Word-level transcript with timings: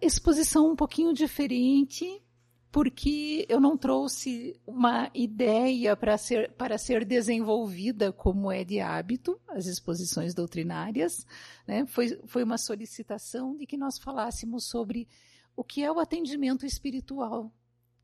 exposição 0.00 0.70
um 0.70 0.76
pouquinho 0.76 1.12
diferente, 1.12 2.22
porque 2.70 3.44
eu 3.48 3.60
não 3.60 3.76
trouxe 3.76 4.60
uma 4.66 5.10
ideia 5.14 5.96
para 5.96 6.16
ser, 6.16 6.52
para 6.52 6.78
ser 6.78 7.04
desenvolvida 7.04 8.12
como 8.12 8.50
é 8.50 8.64
de 8.64 8.80
hábito, 8.80 9.40
as 9.48 9.66
exposições 9.66 10.34
doutrinárias. 10.34 11.26
Né? 11.66 11.84
Foi, 11.86 12.20
foi 12.26 12.44
uma 12.44 12.58
solicitação 12.58 13.56
de 13.56 13.66
que 13.66 13.76
nós 13.76 13.98
falássemos 13.98 14.64
sobre 14.68 15.08
o 15.56 15.64
que 15.64 15.82
é 15.82 15.90
o 15.90 15.98
atendimento 15.98 16.64
espiritual 16.64 17.52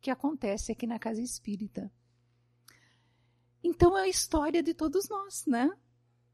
que 0.01 0.11
acontece 0.11 0.73
aqui 0.73 0.87
na 0.87 0.99
Casa 0.99 1.23
Espírita. 1.23 1.91
Então 3.63 3.97
é 3.97 4.03
a 4.03 4.09
história 4.09 4.63
de 4.63 4.75
todos 4.75 5.09
nós, 5.09 5.45
né? 5.47 5.71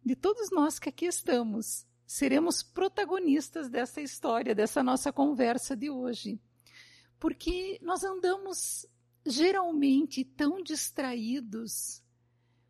De 0.05 0.17
todos 0.17 0.51
nós 0.51 0.79
que 0.79 0.89
aqui 0.89 1.07
estamos. 1.07 1.87
Seremos 2.13 2.63
protagonistas 2.63 3.69
dessa 3.69 4.01
história, 4.01 4.55
dessa 4.55 4.83
nossa 4.83 5.13
conversa 5.13 5.77
de 5.77 5.91
hoje 5.91 6.41
porque 7.23 7.79
nós 7.83 8.03
andamos 8.03 8.85
geralmente 9.25 10.25
tão 10.25 10.61
distraídos 10.61 12.03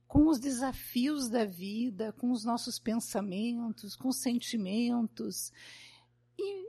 com 0.06 0.28
os 0.28 0.38
desafios 0.38 1.30
da 1.30 1.46
vida, 1.46 2.12
com 2.12 2.30
os 2.30 2.44
nossos 2.44 2.78
pensamentos, 2.78 3.96
com 3.96 4.08
os 4.08 4.18
sentimentos. 4.18 5.50
E 6.38 6.68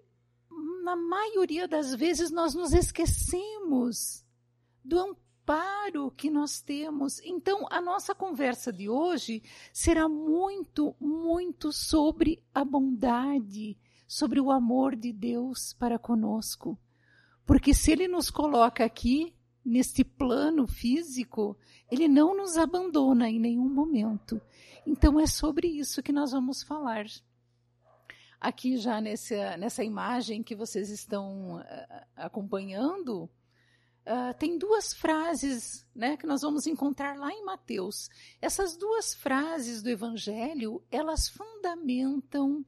na 0.86 0.96
maioria 0.96 1.68
das 1.68 1.94
vezes 1.94 2.32
nós 2.32 2.56
nos 2.56 2.72
esquecemos 2.72 4.24
do 4.82 4.98
amparo 5.44 6.10
que 6.12 6.30
nós 6.30 6.62
temos. 6.62 7.20
Então, 7.22 7.68
a 7.70 7.82
nossa 7.82 8.16
conversa 8.16 8.72
de 8.72 8.90
hoje 8.90 9.44
será 9.74 10.08
muito, 10.08 10.96
muito 11.00 11.72
sobre 11.72 12.42
a 12.54 12.64
bondade, 12.64 13.78
sobre 14.08 14.40
o 14.40 14.50
amor 14.50 14.96
de 14.96 15.12
Deus 15.12 15.74
para 15.74 16.00
conosco. 16.00 16.80
Porque 17.46 17.74
se 17.74 17.92
ele 17.92 18.08
nos 18.08 18.30
coloca 18.30 18.86
aqui, 18.86 19.36
neste 19.66 20.04
plano 20.04 20.66
físico, 20.66 21.58
ele 21.92 22.08
não 22.08 22.36
nos 22.36 22.58
abandona 22.58 23.30
em 23.30 23.40
nenhum 23.40 23.70
momento. 23.70 24.42
Então 24.88 25.20
é 25.20 25.28
sobre 25.28 25.68
isso 25.68 26.02
que 26.02 26.14
nós 26.14 26.32
vamos 26.32 26.64
falar. 26.64 27.06
Aqui 28.40 28.78
já 28.78 29.00
nessa, 29.00 29.58
nessa 29.58 29.84
imagem 29.84 30.44
que 30.44 30.56
vocês 30.56 30.90
estão 30.90 31.58
uh, 31.58 31.64
acompanhando, 32.16 33.30
uh, 34.06 34.38
tem 34.38 34.58
duas 34.58 34.94
frases 34.94 35.86
né, 35.96 36.18
que 36.18 36.26
nós 36.26 36.42
vamos 36.42 36.68
encontrar 36.68 37.18
lá 37.18 37.32
em 37.32 37.44
Mateus. 37.44 38.10
Essas 38.42 38.76
duas 38.78 39.14
frases 39.14 39.82
do 39.82 39.90
Evangelho, 39.90 40.84
elas 40.92 41.28
fundamentam 41.30 42.66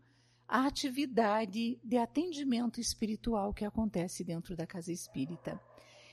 a 0.47 0.65
atividade 0.67 1.79
de 1.83 1.97
atendimento 1.97 2.79
espiritual 2.79 3.53
que 3.53 3.65
acontece 3.65 4.23
dentro 4.23 4.55
da 4.55 4.67
casa 4.67 4.91
espírita. 4.91 5.59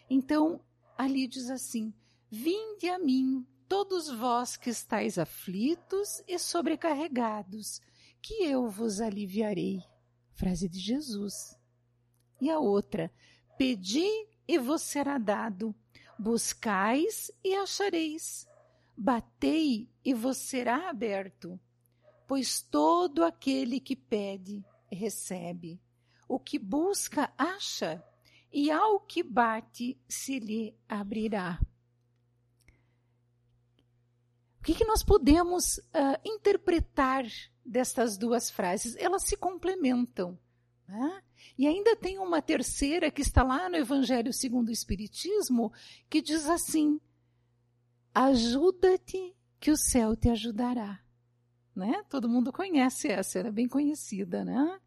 Então, 0.09 0.61
ali 0.97 1.27
diz 1.27 1.51
assim: 1.51 1.93
Vinde 2.31 2.89
a 2.89 2.99
mim, 2.99 3.47
todos 3.69 4.09
vós 4.09 4.57
que 4.57 4.71
estáis 4.71 5.19
aflitos 5.19 6.23
e 6.27 6.39
sobrecarregados, 6.39 7.81
que 8.21 8.45
eu 8.45 8.69
vos 8.69 9.01
aliviarei. 9.01 9.81
Frase 10.33 10.69
de 10.69 10.79
Jesus. 10.79 11.59
E 12.41 12.51
a 12.51 12.59
outra: 12.59 13.13
Pedi 13.59 14.09
e 14.47 14.59
vos 14.59 14.83
será 14.83 15.19
dado, 15.19 15.75
buscais 16.19 17.31
e 17.43 17.55
achareis, 17.55 18.47
batei 18.97 19.89
e 20.05 20.13
vos 20.15 20.37
será 20.37 20.89
aberto 20.89 21.61
pois 22.33 22.63
todo 22.63 23.25
aquele 23.25 23.79
que 23.79 23.95
pede, 23.95 24.65
recebe. 24.91 25.79
O 26.27 26.41
que 26.41 26.59
busca, 26.59 27.31
acha, 27.37 28.03
e 28.51 28.71
ao 28.71 29.01
que 29.01 29.23
bate, 29.23 30.01
se 30.09 30.39
lhe 30.39 30.75
abrirá. 30.89 31.61
O 34.59 34.63
que, 34.63 34.75
que 34.75 34.87
nós 34.87 35.03
podemos 35.03 35.77
uh, 35.77 36.19
interpretar 36.25 37.27
destas 37.63 38.17
duas 38.17 38.51
frases? 38.51 38.97
Elas 38.97 39.25
se 39.25 39.37
complementam. 39.37 40.39
Né? 40.89 41.23
E 41.57 41.67
ainda 41.67 41.97
tem 41.97 42.19
uma 42.19 42.41
terceira 42.41 43.11
que 43.11 43.23
está 43.23 43.43
lá 43.43 43.69
no 43.69 43.77
Evangelho 43.77 44.33
segundo 44.33 44.69
o 44.69 44.73
Espiritismo, 44.73 45.73
que 46.09 46.23
diz 46.23 46.49
assim: 46.49 47.01
Ajuda-te, 48.15 49.35
que 49.61 49.71
o 49.71 49.77
céu 49.77 50.17
te 50.17 50.29
ajudará 50.29 51.03
né? 51.75 52.05
Todo 52.09 52.29
mundo 52.29 52.53
conhece 52.53 53.09
essa, 53.09 53.39
ela 53.39 53.49
é 53.49 53.53
bem 53.53 53.67
conhecida, 53.67 54.45
né? 54.45 54.81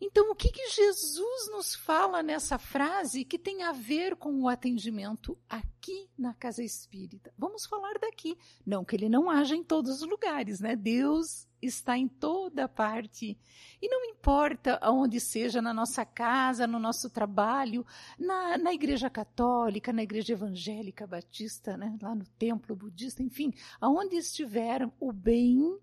Então, 0.00 0.30
o 0.30 0.34
que, 0.34 0.52
que 0.52 0.68
Jesus 0.68 1.50
nos 1.50 1.74
fala 1.74 2.22
nessa 2.22 2.56
frase 2.56 3.24
que 3.24 3.36
tem 3.36 3.64
a 3.64 3.72
ver 3.72 4.14
com 4.14 4.42
o 4.42 4.48
atendimento 4.48 5.36
aqui 5.48 6.08
na 6.16 6.32
casa 6.32 6.62
espírita? 6.62 7.34
Vamos 7.36 7.66
falar 7.66 7.98
daqui. 7.98 8.38
Não 8.64 8.84
que 8.84 8.94
ele 8.94 9.08
não 9.08 9.28
haja 9.28 9.56
em 9.56 9.64
todos 9.64 10.00
os 10.00 10.08
lugares, 10.08 10.60
né? 10.60 10.76
Deus 10.76 11.47
está 11.60 11.96
em 11.96 12.08
toda 12.08 12.68
parte. 12.68 13.38
E 13.80 13.88
não 13.88 14.04
importa 14.04 14.78
aonde 14.80 15.20
seja, 15.20 15.60
na 15.60 15.74
nossa 15.74 16.04
casa, 16.04 16.66
no 16.66 16.78
nosso 16.78 17.10
trabalho, 17.10 17.84
na, 18.18 18.58
na 18.58 18.72
igreja 18.72 19.10
católica, 19.10 19.92
na 19.92 20.02
igreja 20.02 20.32
evangélica 20.32 21.06
batista, 21.06 21.76
né? 21.76 21.96
lá 22.00 22.14
no 22.14 22.26
templo 22.38 22.74
budista, 22.74 23.22
enfim, 23.22 23.52
aonde 23.80 24.16
estiver 24.16 24.88
o 25.00 25.12
bem, 25.12 25.78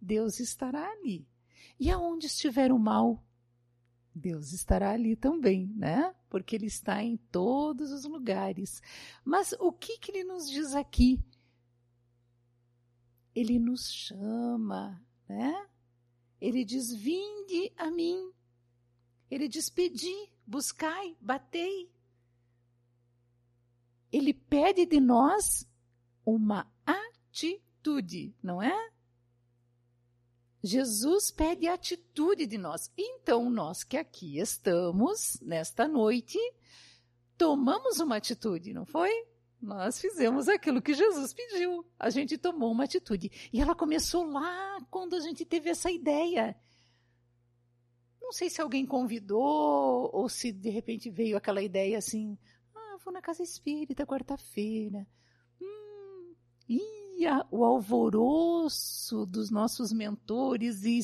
Deus 0.00 0.40
estará 0.40 0.90
ali. 0.90 1.26
E 1.78 1.90
aonde 1.90 2.26
estiver 2.26 2.72
o 2.72 2.78
mal, 2.78 3.22
Deus 4.14 4.52
estará 4.52 4.92
ali 4.92 5.16
também, 5.16 5.72
né? 5.74 6.14
Porque 6.28 6.56
Ele 6.56 6.66
está 6.66 7.02
em 7.02 7.16
todos 7.16 7.90
os 7.92 8.04
lugares. 8.04 8.82
Mas 9.24 9.52
o 9.58 9.72
que, 9.72 9.98
que 9.98 10.12
Ele 10.12 10.24
nos 10.24 10.48
diz 10.48 10.74
aqui? 10.74 11.18
Ele 13.34 13.58
nos 13.58 13.90
chama, 13.90 15.02
né? 15.28 15.68
Ele 16.40 16.64
diz: 16.64 16.92
Vinde 16.92 17.72
a 17.76 17.90
mim. 17.90 18.32
Ele 19.30 19.48
diz: 19.48 19.70
Pedi, 19.70 20.30
buscai, 20.46 21.16
batei. 21.20 21.90
Ele 24.10 24.34
pede 24.34 24.84
de 24.84 25.00
nós 25.00 25.66
uma 26.24 26.70
atitude, 26.84 28.34
não 28.42 28.60
é? 28.62 28.92
Jesus 30.62 31.30
pede 31.30 31.66
atitude 31.66 32.46
de 32.46 32.56
nós. 32.56 32.92
Então, 32.96 33.50
nós 33.50 33.82
que 33.82 33.96
aqui 33.96 34.38
estamos, 34.38 35.40
nesta 35.40 35.88
noite, 35.88 36.38
tomamos 37.36 37.98
uma 37.98 38.16
atitude, 38.16 38.72
não 38.72 38.84
foi? 38.84 39.10
Nós 39.62 40.00
fizemos 40.00 40.48
aquilo 40.48 40.82
que 40.82 40.92
Jesus 40.92 41.32
pediu. 41.32 41.86
A 41.96 42.10
gente 42.10 42.36
tomou 42.36 42.72
uma 42.72 42.82
atitude. 42.82 43.30
E 43.52 43.60
ela 43.60 43.76
começou 43.76 44.24
lá 44.24 44.78
quando 44.90 45.14
a 45.14 45.20
gente 45.20 45.44
teve 45.44 45.70
essa 45.70 45.88
ideia. 45.88 46.56
Não 48.20 48.32
sei 48.32 48.50
se 48.50 48.60
alguém 48.60 48.84
convidou 48.84 50.10
ou 50.12 50.28
se 50.28 50.50
de 50.50 50.68
repente 50.68 51.08
veio 51.08 51.36
aquela 51.36 51.62
ideia 51.62 51.98
assim: 51.98 52.36
ah, 52.74 52.96
vou 53.04 53.14
na 53.14 53.22
casa 53.22 53.44
espírita 53.44 54.04
quarta-feira. 54.04 55.06
Hum, 55.60 56.34
a, 57.24 57.46
o 57.48 57.64
alvoroço 57.64 59.24
dos 59.26 59.48
nossos 59.48 59.92
mentores 59.92 60.82
e, 60.82 60.98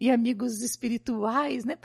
e 0.00 0.10
amigos 0.10 0.62
espirituais, 0.62 1.64
né? 1.64 1.78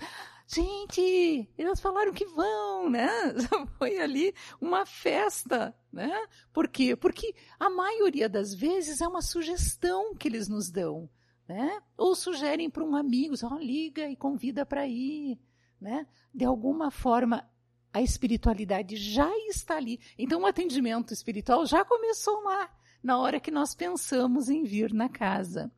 Gente, 0.47 1.49
eles 1.57 1.79
falaram 1.79 2.13
que 2.13 2.25
vão, 2.25 2.89
né? 2.89 3.07
Foi 3.79 3.97
ali 3.97 4.33
uma 4.61 4.85
festa, 4.85 5.75
né? 5.91 6.11
Por 6.53 6.67
quê? 6.67 6.95
Porque 6.95 7.33
a 7.59 7.69
maioria 7.69 8.29
das 8.29 8.53
vezes 8.53 9.01
é 9.01 9.07
uma 9.07 9.21
sugestão 9.21 10.15
que 10.15 10.27
eles 10.27 10.47
nos 10.47 10.69
dão, 10.69 11.09
né? 11.47 11.81
Ou 11.97 12.15
sugerem 12.15 12.69
para 12.69 12.83
um 12.83 12.95
amigo, 12.95 13.33
ó, 13.43 13.55
oh, 13.55 13.57
liga 13.57 14.07
e 14.07 14.15
convida 14.15 14.65
para 14.65 14.87
ir, 14.87 15.39
né? 15.81 16.05
De 16.33 16.45
alguma 16.45 16.91
forma, 16.91 17.49
a 17.91 18.01
espiritualidade 18.01 18.97
já 18.97 19.29
está 19.47 19.77
ali. 19.77 19.99
Então, 20.17 20.41
o 20.41 20.45
atendimento 20.45 21.11
espiritual 21.11 21.65
já 21.65 21.83
começou 21.83 22.43
lá 22.43 22.69
na 23.01 23.17
hora 23.17 23.39
que 23.39 23.51
nós 23.51 23.73
pensamos 23.73 24.49
em 24.49 24.63
vir 24.63 24.93
na 24.93 25.07
casa. 25.07 25.71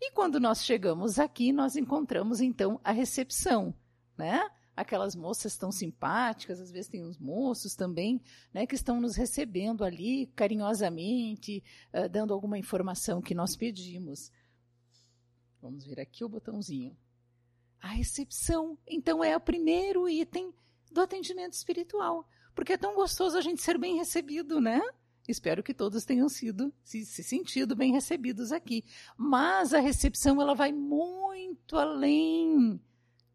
E 0.00 0.12
quando 0.12 0.38
nós 0.38 0.64
chegamos 0.64 1.18
aqui, 1.18 1.52
nós 1.52 1.76
encontramos 1.76 2.40
então 2.40 2.80
a 2.84 2.92
recepção, 2.92 3.74
né? 4.16 4.48
Aquelas 4.76 5.14
moças 5.14 5.56
tão 5.56 5.70
simpáticas, 5.70 6.60
às 6.60 6.70
vezes 6.70 6.90
tem 6.90 7.04
uns 7.04 7.18
moços 7.18 7.76
também, 7.76 8.20
né, 8.52 8.66
que 8.66 8.74
estão 8.74 9.00
nos 9.00 9.14
recebendo 9.14 9.84
ali 9.84 10.26
carinhosamente, 10.34 11.62
uh, 11.92 12.08
dando 12.08 12.34
alguma 12.34 12.58
informação 12.58 13.22
que 13.22 13.36
nós 13.36 13.54
pedimos. 13.56 14.32
Vamos 15.62 15.84
ver 15.84 16.00
aqui 16.00 16.24
o 16.24 16.28
botãozinho. 16.28 16.96
A 17.80 17.88
recepção, 17.88 18.76
então, 18.86 19.22
é 19.22 19.36
o 19.36 19.40
primeiro 19.40 20.08
item 20.08 20.52
do 20.90 21.00
atendimento 21.00 21.52
espiritual. 21.52 22.28
Porque 22.54 22.74
é 22.74 22.78
tão 22.78 22.94
gostoso 22.94 23.36
a 23.36 23.40
gente 23.40 23.62
ser 23.62 23.78
bem 23.78 23.96
recebido, 23.96 24.60
né? 24.60 24.80
Espero 25.26 25.62
que 25.62 25.72
todos 25.72 26.04
tenham 26.04 26.28
sido, 26.28 26.72
se, 26.82 27.04
se, 27.04 27.22
sentido 27.22 27.74
bem 27.74 27.92
recebidos 27.92 28.52
aqui. 28.52 28.84
Mas 29.16 29.72
a 29.72 29.80
recepção 29.80 30.40
ela 30.40 30.54
vai 30.54 30.70
muito 30.70 31.76
além, 31.76 32.78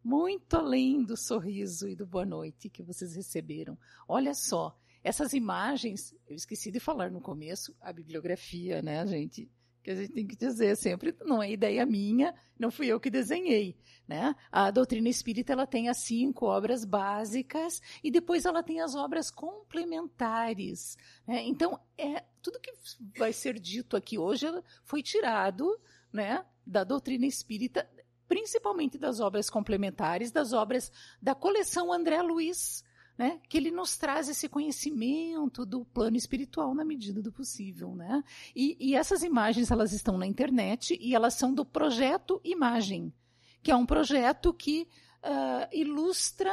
muito 0.09 0.55
além 0.55 1.03
do 1.03 1.15
sorriso 1.15 1.87
e 1.87 1.95
do 1.95 2.03
boa 2.03 2.25
noite 2.25 2.67
que 2.67 2.81
vocês 2.81 3.15
receberam. 3.15 3.77
Olha 4.07 4.33
só, 4.33 4.75
essas 5.03 5.33
imagens, 5.33 6.15
eu 6.27 6.35
esqueci 6.35 6.71
de 6.71 6.79
falar 6.79 7.11
no 7.11 7.21
começo, 7.21 7.75
a 7.79 7.93
bibliografia, 7.93 8.81
né, 8.81 9.05
gente? 9.05 9.47
Que 9.83 9.91
a 9.91 9.95
gente 9.95 10.11
tem 10.11 10.25
que 10.25 10.35
dizer 10.35 10.75
sempre, 10.75 11.15
não 11.23 11.43
é 11.43 11.51
ideia 11.51 11.85
minha, 11.85 12.33
não 12.57 12.71
fui 12.71 12.87
eu 12.87 12.99
que 12.99 13.11
desenhei, 13.11 13.77
né? 14.07 14.35
A 14.51 14.71
doutrina 14.71 15.07
espírita 15.07 15.53
ela 15.53 15.67
tem 15.67 15.89
as 15.89 15.97
cinco 15.97 16.47
obras 16.47 16.83
básicas 16.83 17.79
e 18.03 18.09
depois 18.09 18.45
ela 18.45 18.63
tem 18.63 18.81
as 18.81 18.95
obras 18.95 19.29
complementares. 19.29 20.97
Né? 21.27 21.43
Então, 21.43 21.79
é 21.95 22.23
tudo 22.41 22.59
que 22.59 22.73
vai 23.15 23.31
ser 23.31 23.59
dito 23.59 23.95
aqui 23.95 24.17
hoje 24.17 24.47
foi 24.83 25.03
tirado, 25.03 25.79
né, 26.11 26.43
da 26.65 26.83
doutrina 26.83 27.27
espírita, 27.27 27.87
principalmente 28.29 28.97
das 28.97 29.19
obras 29.19 29.49
complementares, 29.49 30.31
das 30.31 30.53
obras 30.53 30.91
da 31.21 31.35
coleção 31.35 31.91
André 31.91 32.21
Luiz 32.21 32.83
né, 33.19 33.41
que 33.49 33.57
ele 33.57 33.69
nos 33.69 33.97
traz 33.97 34.29
esse 34.29 34.47
conhecimento 34.47 35.65
do 35.65 35.83
plano 35.83 36.15
espiritual 36.15 36.73
na 36.73 36.85
medida 36.85 37.21
do 37.21 37.33
possível, 37.33 37.93
né? 37.93 38.23
E, 38.55 38.77
e 38.79 38.95
essas 38.95 39.23
imagens 39.23 39.69
elas 39.69 39.91
estão 39.91 40.17
na 40.17 40.25
internet 40.25 40.97
e 41.01 41.13
elas 41.13 41.33
são 41.33 41.53
do 41.53 41.65
projeto 41.65 42.39
Imagem, 42.45 43.13
que 43.61 43.71
é 43.71 43.75
um 43.75 43.85
projeto 43.85 44.53
que 44.53 44.87
uh, 45.21 45.75
ilustra 45.75 46.49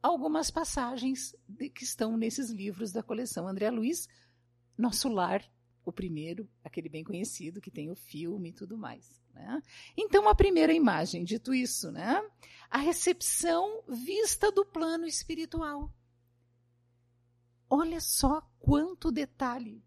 algumas 0.00 0.52
passagens 0.52 1.34
de, 1.48 1.68
que 1.68 1.82
estão 1.82 2.16
nesses 2.16 2.48
livros 2.48 2.92
da 2.92 3.02
coleção 3.02 3.48
André 3.48 3.68
Luiz, 3.68 4.08
Nosso 4.78 5.08
Lar, 5.08 5.42
o 5.84 5.90
primeiro, 5.90 6.48
aquele 6.62 6.88
bem 6.88 7.02
conhecido 7.02 7.60
que 7.60 7.72
tem 7.72 7.90
o 7.90 7.96
filme 7.96 8.50
e 8.50 8.52
tudo 8.52 8.78
mais. 8.78 9.20
Né? 9.36 9.62
Então, 9.96 10.28
a 10.28 10.34
primeira 10.34 10.72
imagem, 10.72 11.22
dito 11.22 11.54
isso, 11.54 11.92
né? 11.92 12.22
a 12.70 12.78
recepção 12.78 13.82
vista 13.88 14.50
do 14.50 14.64
plano 14.64 15.06
espiritual. 15.06 15.92
Olha 17.68 18.00
só 18.00 18.42
quanto 18.58 19.12
detalhe. 19.12 19.84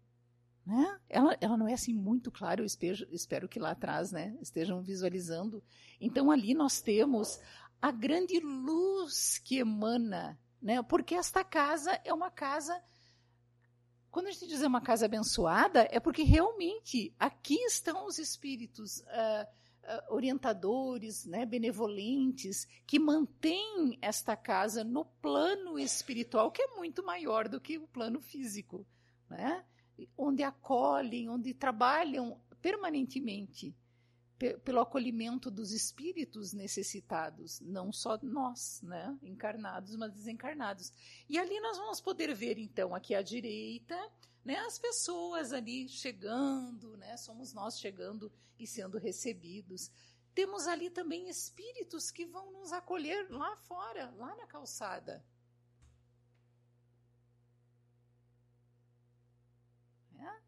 Né? 0.64 1.00
Ela, 1.08 1.36
ela 1.40 1.56
não 1.56 1.68
é 1.68 1.72
assim 1.72 1.94
muito 1.94 2.30
clara, 2.30 2.60
eu 2.60 2.66
espero, 2.66 3.06
espero 3.10 3.48
que 3.48 3.58
lá 3.58 3.72
atrás 3.72 4.12
né, 4.12 4.36
estejam 4.40 4.82
visualizando. 4.82 5.62
Então, 6.00 6.30
ali 6.30 6.54
nós 6.54 6.80
temos 6.80 7.40
a 7.80 7.90
grande 7.90 8.38
luz 8.38 9.38
que 9.38 9.58
emana, 9.58 10.38
né? 10.60 10.82
porque 10.82 11.14
esta 11.14 11.42
casa 11.42 11.92
é 12.04 12.12
uma 12.12 12.30
casa 12.30 12.80
quando 14.10 14.26
a 14.26 14.30
gente 14.32 14.46
diz 14.46 14.60
uma 14.62 14.80
casa 14.80 15.06
abençoada, 15.06 15.88
é 15.90 16.00
porque 16.00 16.22
realmente 16.22 17.14
aqui 17.18 17.54
estão 17.64 18.06
os 18.06 18.18
espíritos 18.18 18.98
uh, 19.00 19.44
uh, 19.84 20.14
orientadores, 20.14 21.24
né, 21.26 21.46
benevolentes, 21.46 22.66
que 22.86 22.98
mantêm 22.98 23.98
esta 24.02 24.36
casa 24.36 24.82
no 24.82 25.04
plano 25.04 25.78
espiritual, 25.78 26.50
que 26.50 26.62
é 26.62 26.76
muito 26.76 27.04
maior 27.04 27.48
do 27.48 27.60
que 27.60 27.78
o 27.78 27.86
plano 27.86 28.20
físico, 28.20 28.84
né? 29.28 29.64
onde 30.16 30.42
acolhem, 30.42 31.28
onde 31.28 31.54
trabalham 31.54 32.40
permanentemente 32.60 33.74
pelo 34.64 34.80
acolhimento 34.80 35.50
dos 35.50 35.70
espíritos 35.70 36.54
necessitados, 36.54 37.60
não 37.60 37.92
só 37.92 38.18
nós, 38.22 38.80
né, 38.82 39.16
encarnados, 39.22 39.94
mas 39.96 40.12
desencarnados. 40.12 40.92
E 41.28 41.38
ali 41.38 41.60
nós 41.60 41.76
vamos 41.76 42.00
poder 42.00 42.34
ver, 42.34 42.58
então, 42.58 42.94
aqui 42.94 43.14
à 43.14 43.20
direita, 43.20 43.96
né, 44.42 44.56
as 44.60 44.78
pessoas 44.78 45.52
ali 45.52 45.86
chegando, 45.88 46.96
né, 46.96 47.18
somos 47.18 47.52
nós 47.52 47.78
chegando 47.78 48.32
e 48.58 48.66
sendo 48.66 48.96
recebidos. 48.96 49.90
Temos 50.34 50.66
ali 50.66 50.88
também 50.88 51.28
espíritos 51.28 52.10
que 52.10 52.24
vão 52.24 52.50
nos 52.52 52.72
acolher 52.72 53.30
lá 53.30 53.56
fora, 53.56 54.10
lá 54.16 54.34
na 54.36 54.46
calçada. 54.46 55.22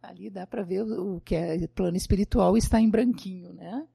Ali 0.03 0.29
dá 0.29 0.47
para 0.47 0.63
ver 0.63 0.83
o 0.83 1.21
que 1.21 1.35
é 1.35 1.67
plano 1.69 1.97
espiritual 1.97 2.57
está 2.57 2.81
em 2.81 2.91
branquinho, 2.91 3.53
né? 3.53 3.87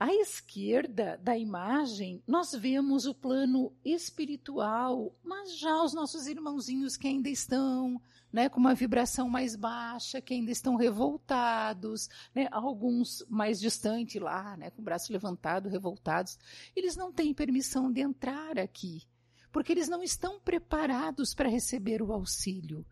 À 0.00 0.14
esquerda 0.14 1.18
da 1.20 1.36
imagem, 1.36 2.22
nós 2.24 2.52
vemos 2.52 3.04
o 3.04 3.14
plano 3.14 3.72
espiritual, 3.84 5.12
mas 5.24 5.58
já 5.58 5.82
os 5.82 5.92
nossos 5.92 6.28
irmãozinhos 6.28 6.96
que 6.96 7.08
ainda 7.08 7.28
estão 7.28 8.00
né, 8.32 8.48
com 8.48 8.60
uma 8.60 8.74
vibração 8.74 9.28
mais 9.28 9.56
baixa, 9.56 10.20
que 10.20 10.34
ainda 10.34 10.52
estão 10.52 10.76
revoltados, 10.76 12.08
né, 12.32 12.46
alguns 12.52 13.24
mais 13.28 13.58
distantes 13.58 14.20
lá, 14.20 14.56
né, 14.56 14.70
com 14.70 14.82
o 14.82 14.84
braço 14.84 15.12
levantado, 15.12 15.68
revoltados, 15.68 16.38
eles 16.76 16.94
não 16.94 17.12
têm 17.12 17.34
permissão 17.34 17.90
de 17.90 18.00
entrar 18.00 18.56
aqui, 18.56 19.02
porque 19.50 19.72
eles 19.72 19.88
não 19.88 20.02
estão 20.02 20.38
preparados 20.38 21.34
para 21.34 21.48
receber 21.48 22.02
o 22.02 22.12
auxílio 22.12 22.86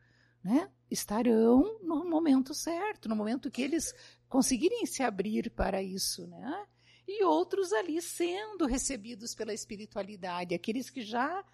né, 0.47 0.71
estarão 0.91 1.79
no 1.83 2.09
momento 2.09 2.55
certo, 2.55 3.09
no 3.09 3.17
momento 3.17 3.51
que 3.51 3.63
eles 3.63 3.93
conseguirem 4.29 4.87
se 4.87 5.03
abrir 5.03 5.51
para 5.51 5.83
isso, 5.83 6.27
né? 6.27 6.67
E 7.09 7.25
outros 7.25 7.73
ali 7.73 8.01
sendo 8.03 8.67
recebidos 8.67 9.35
pela 9.35 9.55
espiritualidade, 9.55 10.55
aqueles 10.55 10.91
que 10.91 11.03
já 11.03 11.45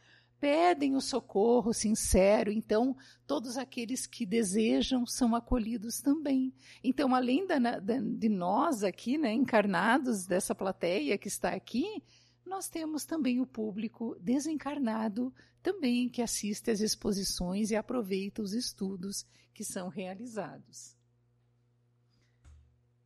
pedem 0.41 0.97
o 0.97 1.01
socorro 1.01 1.73
sincero, 1.73 2.51
então 2.51 2.97
todos 3.29 3.57
aqueles 3.57 4.09
que 4.09 4.27
desejam 4.27 5.07
são 5.07 5.37
acolhidos 5.37 6.01
também. 6.01 6.53
Então, 6.83 7.15
além 7.15 7.47
da, 7.47 7.59
da, 7.59 8.01
de 8.01 8.29
nós 8.29 8.83
aqui, 8.83 9.17
né, 9.17 9.33
encarnados 9.33 10.27
dessa 10.27 10.53
plateia 10.53 11.17
que 11.17 11.29
está 11.29 11.51
aqui, 11.51 12.03
nós 12.45 12.69
temos 12.69 13.05
também 13.05 13.41
o 13.41 13.47
público 13.47 14.17
desencarnado 14.21 15.33
também 15.63 16.09
que 16.09 16.21
assiste 16.21 16.71
às 16.71 16.81
exposições 16.81 17.71
e 17.71 17.77
aproveita 17.77 18.43
os 18.43 18.53
estudos 18.53 19.25
que 19.55 19.65
são 19.65 19.89
realizados. 19.89 20.97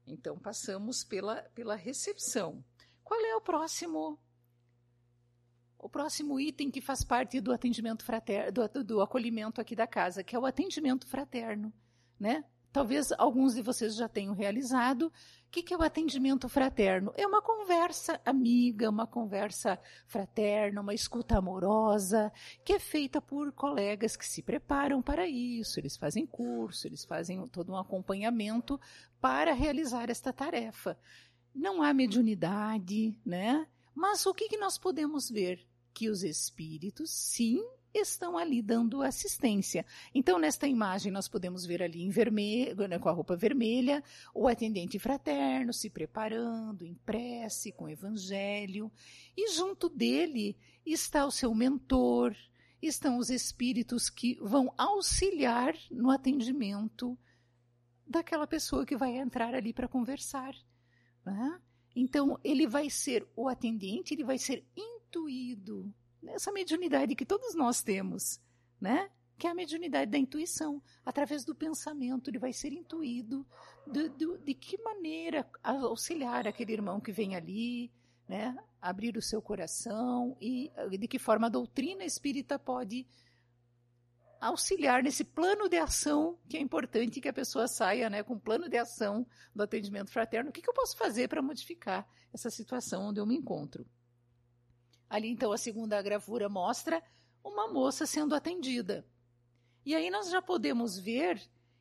Então, 0.06 0.38
passamos 0.38 1.04
pela, 1.04 1.42
pela 1.54 1.74
recepção. 1.74 2.64
Qual 3.02 3.20
é 3.24 3.36
o 3.36 3.40
próximo 3.40 4.18
o 5.78 5.88
próximo 5.88 6.40
item 6.40 6.70
que 6.70 6.80
faz 6.80 7.04
parte 7.04 7.40
do 7.40 7.52
atendimento 7.52 8.04
fraterno, 8.04 8.50
do, 8.50 8.84
do, 8.84 9.00
acolhimento 9.00 9.60
aqui 9.60 9.76
da 9.76 9.86
casa, 9.86 10.24
que 10.24 10.34
é 10.34 10.38
o 10.38 10.46
atendimento 10.46 11.06
fraterno, 11.06 11.72
né? 12.18 12.44
Talvez 12.72 13.12
alguns 13.12 13.54
de 13.54 13.62
vocês 13.62 13.94
já 13.94 14.08
tenham 14.08 14.34
realizado, 14.34 15.12
que, 15.56 15.62
que 15.62 15.74
é 15.74 15.76
o 15.76 15.82
atendimento 15.82 16.50
fraterno? 16.50 17.14
É 17.16 17.26
uma 17.26 17.40
conversa 17.40 18.20
amiga, 18.26 18.90
uma 18.90 19.06
conversa 19.06 19.78
fraterna, 20.06 20.82
uma 20.82 20.92
escuta 20.92 21.38
amorosa, 21.38 22.30
que 22.62 22.74
é 22.74 22.78
feita 22.78 23.22
por 23.22 23.50
colegas 23.52 24.18
que 24.18 24.26
se 24.26 24.42
preparam 24.42 25.00
para 25.00 25.26
isso. 25.26 25.80
Eles 25.80 25.96
fazem 25.96 26.26
curso, 26.26 26.86
eles 26.86 27.06
fazem 27.06 27.46
todo 27.46 27.72
um 27.72 27.76
acompanhamento 27.78 28.78
para 29.18 29.54
realizar 29.54 30.10
esta 30.10 30.30
tarefa. 30.30 30.98
Não 31.54 31.82
há 31.82 31.94
mediunidade, 31.94 33.18
né? 33.24 33.66
Mas 33.94 34.26
o 34.26 34.34
que, 34.34 34.50
que 34.50 34.58
nós 34.58 34.76
podemos 34.76 35.30
ver? 35.30 35.66
Que 35.94 36.10
os 36.10 36.22
espíritos, 36.22 37.10
sim, 37.10 37.66
estão 37.98 38.36
ali 38.36 38.60
dando 38.62 39.02
assistência. 39.02 39.84
Então, 40.14 40.38
nesta 40.38 40.66
imagem, 40.66 41.10
nós 41.12 41.28
podemos 41.28 41.64
ver 41.64 41.82
ali 41.82 42.02
em 42.02 42.10
vermelho, 42.10 42.88
né, 42.88 42.98
com 42.98 43.08
a 43.08 43.12
roupa 43.12 43.36
vermelha, 43.36 44.02
o 44.34 44.46
atendente 44.48 44.98
fraterno 44.98 45.72
se 45.72 45.88
preparando 45.88 46.84
em 46.84 46.94
prece, 46.94 47.72
com 47.72 47.84
o 47.84 47.88
evangelho, 47.88 48.90
e 49.36 49.52
junto 49.52 49.88
dele 49.88 50.56
está 50.84 51.26
o 51.26 51.30
seu 51.30 51.54
mentor, 51.54 52.36
estão 52.80 53.18
os 53.18 53.30
espíritos 53.30 54.10
que 54.10 54.38
vão 54.40 54.72
auxiliar 54.76 55.74
no 55.90 56.10
atendimento 56.10 57.18
daquela 58.06 58.46
pessoa 58.46 58.86
que 58.86 58.96
vai 58.96 59.16
entrar 59.16 59.54
ali 59.54 59.72
para 59.72 59.88
conversar. 59.88 60.54
Né? 61.24 61.60
Então, 61.94 62.38
ele 62.44 62.66
vai 62.66 62.88
ser 62.90 63.26
o 63.34 63.48
atendente, 63.48 64.14
ele 64.14 64.24
vai 64.24 64.38
ser 64.38 64.64
intuído 64.76 65.92
essa 66.28 66.52
mediunidade 66.52 67.14
que 67.14 67.26
todos 67.26 67.54
nós 67.54 67.82
temos, 67.82 68.40
né? 68.80 69.10
que 69.38 69.46
é 69.46 69.50
a 69.50 69.54
mediunidade 69.54 70.10
da 70.10 70.18
intuição. 70.18 70.82
Através 71.04 71.44
do 71.44 71.54
pensamento, 71.54 72.30
ele 72.30 72.38
vai 72.38 72.52
ser 72.52 72.72
intuído 72.72 73.46
de, 73.86 74.08
de, 74.10 74.38
de, 74.38 74.54
que 74.54 74.80
maneira 74.82 75.48
auxiliar 75.62 76.46
aquele 76.46 76.72
irmão 76.72 77.00
que 77.00 77.12
vem 77.12 77.36
ali, 77.36 77.92
né? 78.28 78.56
abrir 78.80 79.16
o 79.16 79.22
seu 79.22 79.42
coração 79.42 80.36
e 80.40 80.70
de 80.98 81.06
que 81.06 81.18
forma 81.18 81.46
a 81.46 81.50
doutrina 81.50 82.04
espírita 82.04 82.58
pode 82.58 83.06
auxiliar 84.40 85.02
nesse 85.02 85.24
plano 85.24 85.68
de 85.68 85.76
ação 85.76 86.38
que 86.48 86.56
é 86.56 86.60
importante 86.60 87.20
que 87.20 87.28
a 87.28 87.32
pessoa 87.32 87.66
saia 87.66 88.08
né, 88.08 88.22
com 88.22 88.34
um 88.34 88.38
plano 88.38 88.68
de 88.68 88.76
ação 88.76 89.26
do 89.54 89.62
atendimento 89.62 90.10
fraterno. 90.10 90.50
O 90.50 90.52
que, 90.52 90.62
que 90.62 90.68
eu 90.68 90.74
posso 90.74 90.96
fazer 90.96 91.28
para 91.28 91.42
modificar 91.42 92.06
essa 92.32 92.50
situação 92.50 93.08
onde 93.08 93.20
eu 93.20 93.26
me 93.26 93.36
encontro? 93.36 93.86
Ali, 95.08 95.28
então, 95.28 95.52
a 95.52 95.58
segunda 95.58 96.00
gravura 96.02 96.48
mostra 96.48 97.02
uma 97.42 97.72
moça 97.72 98.06
sendo 98.06 98.34
atendida. 98.34 99.06
E 99.84 99.94
aí 99.94 100.10
nós 100.10 100.30
já 100.30 100.42
podemos 100.42 100.98
ver 100.98 101.40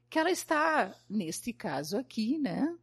que 0.09 0.19
ela 0.19 0.29
está, 0.29 0.95
neste 1.09 1.51
caso 1.51 1.97
aqui, 1.97 2.37
né, 2.37 2.77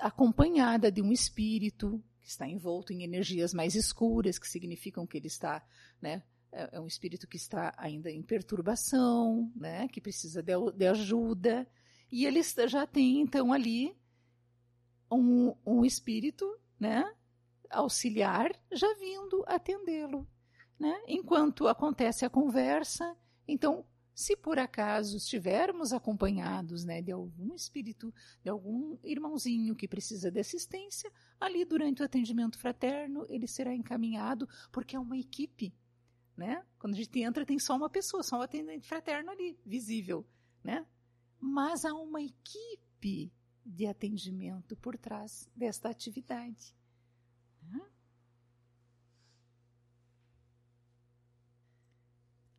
acompanhada 0.00 0.90
de 0.90 1.02
um 1.02 1.12
espírito 1.12 2.02
que 2.20 2.28
está 2.28 2.48
envolto 2.48 2.92
em 2.92 3.02
energias 3.02 3.52
mais 3.52 3.74
escuras, 3.74 4.38
que 4.38 4.48
significam 4.48 5.06
que 5.06 5.18
ele 5.18 5.26
está, 5.26 5.62
né, 6.00 6.22
é, 6.50 6.76
é 6.76 6.80
um 6.80 6.86
espírito 6.86 7.28
que 7.28 7.36
está 7.36 7.74
ainda 7.76 8.10
em 8.10 8.22
perturbação, 8.22 9.52
né, 9.54 9.86
que 9.88 10.00
precisa 10.00 10.42
de, 10.42 10.52
de 10.74 10.86
ajuda, 10.86 11.68
e 12.10 12.24
ele 12.24 12.42
já 12.42 12.86
tem 12.86 13.20
então 13.20 13.52
ali 13.52 13.96
um, 15.12 15.54
um 15.64 15.84
espírito, 15.84 16.58
né, 16.78 17.04
auxiliar 17.70 18.50
já 18.72 18.92
vindo 18.94 19.44
atendê-lo, 19.46 20.26
né? 20.78 21.02
Enquanto 21.06 21.68
acontece 21.68 22.24
a 22.24 22.30
conversa, 22.30 23.16
então 23.46 23.84
se 24.20 24.36
por 24.36 24.58
acaso 24.58 25.16
estivermos 25.16 25.94
acompanhados 25.94 26.84
né, 26.84 27.00
de 27.00 27.10
algum 27.10 27.54
espírito, 27.54 28.12
de 28.42 28.50
algum 28.50 28.98
irmãozinho 29.02 29.74
que 29.74 29.88
precisa 29.88 30.30
de 30.30 30.38
assistência, 30.38 31.10
ali 31.40 31.64
durante 31.64 32.02
o 32.02 32.04
atendimento 32.04 32.58
fraterno 32.58 33.24
ele 33.30 33.46
será 33.46 33.74
encaminhado, 33.74 34.46
porque 34.70 34.94
é 34.94 35.00
uma 35.00 35.16
equipe. 35.16 35.74
Né? 36.36 36.62
Quando 36.78 36.94
a 36.94 36.96
gente 36.96 37.18
entra, 37.18 37.46
tem 37.46 37.58
só 37.58 37.74
uma 37.74 37.88
pessoa, 37.88 38.22
só 38.22 38.38
um 38.38 38.42
atendente 38.42 38.86
fraterno 38.86 39.30
ali, 39.30 39.58
visível. 39.64 40.26
Né? 40.62 40.86
Mas 41.38 41.86
há 41.86 41.94
uma 41.94 42.20
equipe 42.20 43.32
de 43.64 43.86
atendimento 43.86 44.76
por 44.76 44.98
trás 44.98 45.48
desta 45.56 45.88
atividade. 45.88 46.74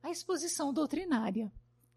A 0.03 0.09
exposição 0.09 0.73
doutrinária, 0.73 1.51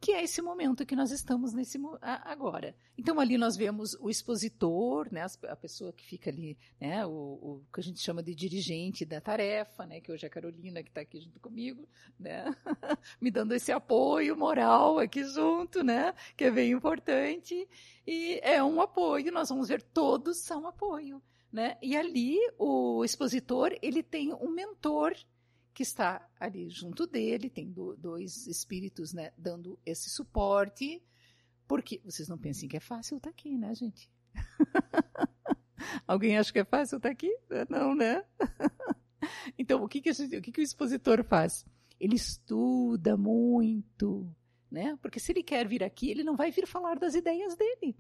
que 0.05 0.13
é 0.13 0.23
esse 0.23 0.43
momento 0.43 0.85
que 0.85 0.95
nós 0.95 1.11
estamos 1.11 1.55
nesse 1.55 1.81
agora. 2.03 2.77
Então 2.99 3.19
ali 3.19 3.39
nós 3.39 3.57
vemos 3.57 3.95
o 3.95 4.11
expositor, 4.11 5.09
né, 5.11 5.25
a 5.49 5.57
pessoa 5.57 5.95
que 5.95 6.05
fica 6.05 6.29
ali, 6.29 6.59
né, 6.79 7.07
o, 7.07 7.11
o 7.11 7.65
que 7.73 7.81
a 7.81 7.83
gente 7.83 8.01
chama 8.01 8.23
de 8.23 8.35
dirigente 8.35 9.07
da 9.07 9.19
tarefa, 9.19 9.87
né, 9.87 10.03
que 10.03 10.13
hoje 10.13 10.27
é 10.27 10.29
a 10.29 10.31
Carolina 10.31 10.83
que 10.83 10.91
está 10.91 11.01
aqui 11.01 11.19
junto 11.19 11.41
comigo, 11.41 11.89
né, 12.21 12.45
me 13.19 13.31
dando 13.31 13.55
esse 13.55 13.73
apoio 13.73 14.37
moral 14.37 14.99
aqui 14.99 15.25
junto, 15.25 15.83
né, 15.83 16.15
que 16.37 16.45
é 16.45 16.51
bem 16.51 16.73
importante 16.73 17.67
e 18.07 18.39
é 18.43 18.63
um 18.63 18.83
apoio. 18.83 19.33
Nós 19.33 19.49
vamos 19.49 19.69
ver 19.69 19.81
todos 19.81 20.37
são 20.37 20.67
apoio, 20.67 21.23
né, 21.51 21.79
e 21.81 21.97
ali 21.97 22.37
o 22.59 23.03
expositor 23.03 23.75
ele 23.81 24.03
tem 24.03 24.35
um 24.35 24.51
mentor 24.51 25.15
que 25.75 25.83
está 25.83 26.27
ali 26.39 26.71
junto 26.71 27.05
dele, 27.07 27.51
tem 27.51 27.71
do, 27.71 27.97
dois 27.97 28.47
espíritos 28.47 29.13
né, 29.13 29.33
dando 29.37 29.79
esse 29.85 30.09
suporte, 30.09 31.03
porque 31.67 32.01
vocês 32.05 32.29
não 32.29 32.39
pensem 32.39 32.69
que 32.69 32.77
é 32.77 32.81
fácil 32.81 33.17
estar 33.17 33.31
tá 33.31 33.35
aqui, 33.35 33.59
né, 33.59 33.75
gente? 33.75 34.09
Alguém 36.07 36.39
acha 36.39 36.53
que 36.53 36.61
é 36.61 36.65
fácil 36.65 36.97
estar 36.97 37.09
tá 37.09 37.13
aqui? 37.13 37.37
Não, 37.69 37.95
né? 37.95 38.25
então, 39.59 39.83
o 39.83 39.89
que, 39.89 40.01
que, 40.01 40.13
gente, 40.13 40.37
o, 40.37 40.43
que, 40.43 40.53
que 40.53 40.61
o 40.61 40.63
expositor 40.63 41.25
faz? 41.25 41.67
Ele 41.99 42.15
estuda 42.15 43.17
muito, 43.17 44.33
né? 44.71 44.97
Porque 45.03 45.19
se 45.19 45.33
ele 45.33 45.43
quer 45.43 45.67
vir 45.67 45.83
aqui, 45.83 46.09
ele 46.09 46.23
não 46.23 46.37
vai 46.37 46.53
vir 46.53 46.67
falar 46.67 46.99
das 46.99 47.15
ideias 47.15 47.57
dele 47.57 47.97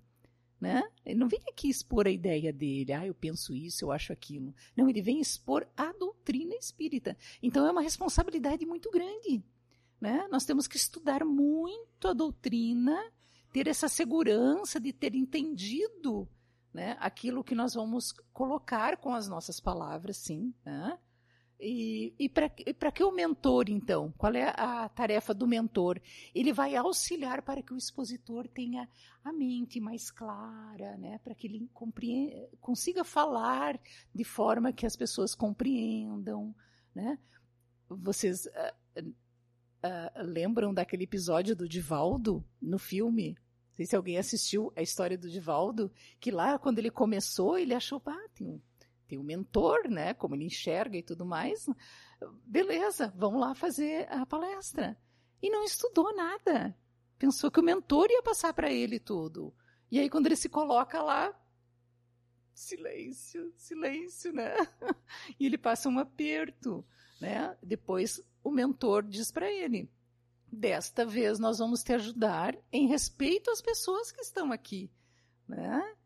né? 0.64 0.83
Ele 1.04 1.18
não 1.18 1.28
vem 1.28 1.42
aqui 1.47 1.68
expor 1.68 2.06
a 2.06 2.11
ideia 2.11 2.50
dele, 2.50 2.94
ah, 2.94 3.06
eu 3.06 3.14
penso 3.14 3.54
isso, 3.54 3.85
eu 3.85 3.92
acho 3.92 4.14
aquilo. 4.14 4.54
Não, 4.75 4.88
ele 4.88 5.02
vem 5.02 5.21
expor 5.21 5.68
a 5.76 5.92
doutrina 5.92 6.54
espírita. 6.54 7.14
Então 7.42 7.66
é 7.66 7.71
uma 7.71 7.83
responsabilidade 7.83 8.64
muito 8.64 8.90
grande, 8.90 9.44
né? 10.00 10.26
Nós 10.30 10.47
temos 10.47 10.66
que 10.66 10.78
estudar 10.78 11.23
muito 11.23 12.09
a 12.09 12.14
doutrina, 12.14 12.99
ter 13.52 13.68
essa 13.68 13.88
segurança 13.88 14.80
de 14.80 14.90
ter 14.90 15.14
entendido, 15.14 16.26
né, 16.73 16.97
aquilo 16.99 17.44
que 17.44 17.54
nós 17.54 17.75
vamos 17.75 18.12
colocar 18.33 18.97
com 18.97 19.14
as 19.14 19.28
nossas 19.28 19.61
palavras, 19.61 20.16
sim, 20.16 20.54
né? 20.64 20.99
E, 21.66 22.12
e 22.18 22.28
para 22.28 22.92
que 22.92 23.02
o 23.02 23.11
mentor, 23.11 23.71
então? 23.71 24.12
Qual 24.18 24.35
é 24.35 24.52
a 24.54 24.87
tarefa 24.87 25.33
do 25.33 25.47
mentor? 25.47 25.99
Ele 26.35 26.52
vai 26.52 26.76
auxiliar 26.76 27.40
para 27.40 27.62
que 27.62 27.73
o 27.73 27.78
expositor 27.78 28.47
tenha 28.47 28.87
a 29.25 29.33
mente 29.33 29.80
mais 29.80 30.11
clara, 30.11 30.99
né? 30.99 31.18
para 31.25 31.35
que 31.35 31.47
ele 31.47 31.66
consiga 32.61 33.02
falar 33.02 33.80
de 34.14 34.25
forma 34.25 34.75
que 34.75 34.85
as 34.85 34.94
pessoas 34.94 35.35
compreendam. 35.35 36.54
Né? 36.94 37.18
Vocês 37.88 38.44
uh, 38.44 39.00
uh, 39.00 40.23
lembram 40.23 40.75
daquele 40.75 41.04
episódio 41.04 41.56
do 41.56 41.66
Divaldo 41.66 42.44
no 42.61 42.78
filme? 42.78 43.38
Não 43.71 43.76
sei 43.76 43.87
se 43.87 43.97
alguém 43.97 44.18
assistiu 44.18 44.71
a 44.76 44.83
história 44.83 45.16
do 45.16 45.30
Divaldo, 45.30 45.90
que 46.21 46.30
lá, 46.30 46.59
quando 46.59 46.78
ele 46.78 46.90
começou, 46.90 47.56
ele 47.56 47.73
achou, 47.73 48.02
ah, 48.04 48.28
tem 48.35 48.47
um 48.47 48.61
tem 49.06 49.18
o 49.18 49.20
um 49.20 49.25
mentor, 49.25 49.88
né? 49.88 50.14
Como 50.14 50.34
ele 50.34 50.44
enxerga 50.44 50.96
e 50.96 51.02
tudo 51.02 51.25
mais. 51.25 51.66
Beleza, 52.44 53.12
vamos 53.16 53.40
lá 53.40 53.54
fazer 53.54 54.11
a 54.11 54.25
palestra. 54.25 54.99
E 55.42 55.50
não 55.50 55.64
estudou 55.64 56.14
nada. 56.14 56.76
Pensou 57.18 57.50
que 57.50 57.61
o 57.61 57.64
mentor 57.64 58.11
ia 58.11 58.23
passar 58.23 58.52
para 58.54 58.73
ele 58.73 58.99
tudo. 58.99 59.54
E 59.90 59.99
aí, 59.99 60.08
quando 60.11 60.26
ele 60.26 60.37
se 60.37 60.49
coloca 60.49 61.02
lá, 61.02 61.32
silêncio, 62.54 63.52
silêncio, 63.56 64.32
né? 64.32 64.54
E 65.38 65.46
ele 65.46 65.58
passa 65.58 65.88
um 65.88 65.99
aperto, 65.99 66.84
né? 67.20 67.56
Depois 67.62 68.23
o 68.42 68.50
mentor 68.50 69.02
diz 69.02 69.30
para 69.30 69.50
ele: 69.50 69.90
desta 70.50 71.04
vez 71.04 71.38
nós 71.38 71.58
vamos 71.58 71.82
te 71.82 71.92
ajudar 71.92 72.56
em 72.73 72.87
respeito 72.87 73.50
às 73.50 73.61
pessoas 73.61 74.11
que 74.11 74.20
estão 74.20 74.52
aqui, 74.52 74.90
né? 75.46 75.96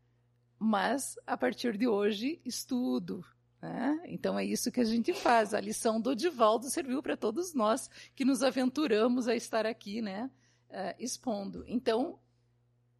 Mas 0.59 1.19
a 1.27 1.37
partir 1.37 1.77
de 1.77 1.87
hoje 1.87 2.41
estudo. 2.45 3.25
Né? 3.61 4.03
Então 4.07 4.39
é 4.39 4.45
isso 4.45 4.71
que 4.71 4.81
a 4.81 4.85
gente 4.85 5.13
faz. 5.13 5.55
A 5.55 5.61
lição 5.61 6.01
do 6.01 6.15
Divaldo 6.15 6.71
serviu 6.71 7.03
para 7.03 7.17
todos 7.17 7.55
nós 7.55 7.89
que 8.15 8.25
nos 8.25 8.43
aventuramos 8.43 9.29
a 9.29 9.35
estar 9.35 9.67
aqui, 9.67 10.01
né, 10.01 10.31
uh, 10.71 10.95
expondo. 10.99 11.65
Então 11.67 12.19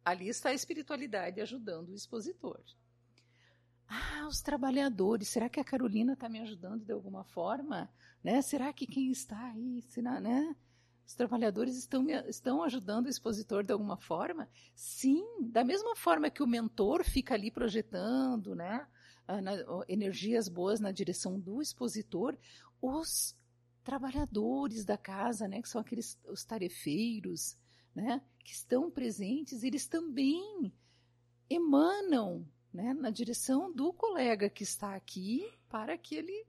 ali 0.03 0.27
está 0.27 0.49
a 0.49 0.53
espiritualidade 0.53 1.41
ajudando 1.41 1.89
o 1.89 1.95
expositor. 1.95 2.61
Ah, 3.87 4.27
os 4.27 4.41
trabalhadores. 4.41 5.29
Será 5.29 5.49
que 5.49 5.59
a 5.59 5.63
Carolina 5.63 6.13
está 6.13 6.29
me 6.29 6.39
ajudando 6.39 6.85
de 6.85 6.91
alguma 6.91 7.23
forma? 7.23 7.89
Né? 8.23 8.41
Será 8.41 8.71
que 8.71 8.85
quem 8.85 9.11
está 9.11 9.51
aí, 9.51 9.81
será, 9.81 10.19
né? 10.19 10.55
Os 11.09 11.15
trabalhadores 11.15 11.75
estão, 11.75 12.07
estão 12.27 12.61
ajudando 12.61 13.07
o 13.07 13.09
expositor 13.09 13.63
de 13.63 13.73
alguma 13.73 13.97
forma? 13.97 14.47
Sim, 14.75 15.25
da 15.41 15.63
mesma 15.63 15.95
forma 15.95 16.29
que 16.29 16.43
o 16.43 16.47
mentor 16.47 17.03
fica 17.03 17.33
ali 17.33 17.49
projetando 17.49 18.53
né, 18.53 18.87
na, 19.27 19.53
energias 19.87 20.47
boas 20.47 20.79
na 20.79 20.91
direção 20.91 21.39
do 21.39 21.63
expositor, 21.63 22.37
os 22.79 23.35
trabalhadores 23.83 24.85
da 24.85 24.99
casa, 24.99 25.47
né, 25.47 25.63
que 25.63 25.67
são 25.67 25.81
aqueles 25.81 26.15
os 26.27 26.45
tarefeiros, 26.45 27.57
né, 27.95 28.21
que 28.45 28.51
estão 28.53 28.91
presentes, 28.91 29.63
eles 29.63 29.87
também 29.87 30.71
emanam 31.49 32.47
né, 32.71 32.93
na 32.93 33.09
direção 33.09 33.73
do 33.73 33.91
colega 33.91 34.47
que 34.47 34.61
está 34.61 34.93
aqui 34.93 35.51
para 35.69 35.97
que 35.97 36.13
ele 36.13 36.45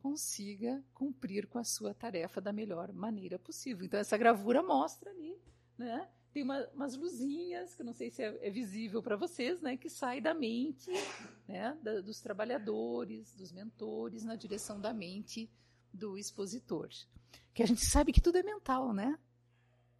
consiga 0.00 0.82
cumprir 0.94 1.46
com 1.46 1.58
a 1.58 1.64
sua 1.64 1.94
tarefa 1.94 2.40
da 2.40 2.52
melhor 2.52 2.92
maneira 2.92 3.38
possível. 3.38 3.84
Então, 3.84 4.00
essa 4.00 4.16
gravura 4.16 4.62
mostra 4.62 5.10
ali, 5.10 5.38
né? 5.76 6.08
Tem 6.32 6.42
uma, 6.42 6.64
umas 6.68 6.96
luzinhas, 6.96 7.74
que 7.74 7.82
não 7.82 7.92
sei 7.92 8.10
se 8.10 8.22
é, 8.22 8.46
é 8.46 8.50
visível 8.50 9.02
para 9.02 9.16
vocês, 9.16 9.60
né? 9.60 9.76
Que 9.76 9.90
sai 9.90 10.20
da 10.20 10.32
mente, 10.32 10.90
né? 11.46 11.76
Da, 11.82 12.00
dos 12.00 12.20
trabalhadores, 12.20 13.34
dos 13.34 13.52
mentores, 13.52 14.24
na 14.24 14.36
direção 14.36 14.80
da 14.80 14.92
mente 14.92 15.50
do 15.92 16.16
expositor. 16.16 16.88
Que 17.52 17.62
a 17.62 17.66
gente 17.66 17.84
sabe 17.84 18.12
que 18.12 18.20
tudo 18.20 18.38
é 18.38 18.42
mental, 18.42 18.92
né? 18.92 19.18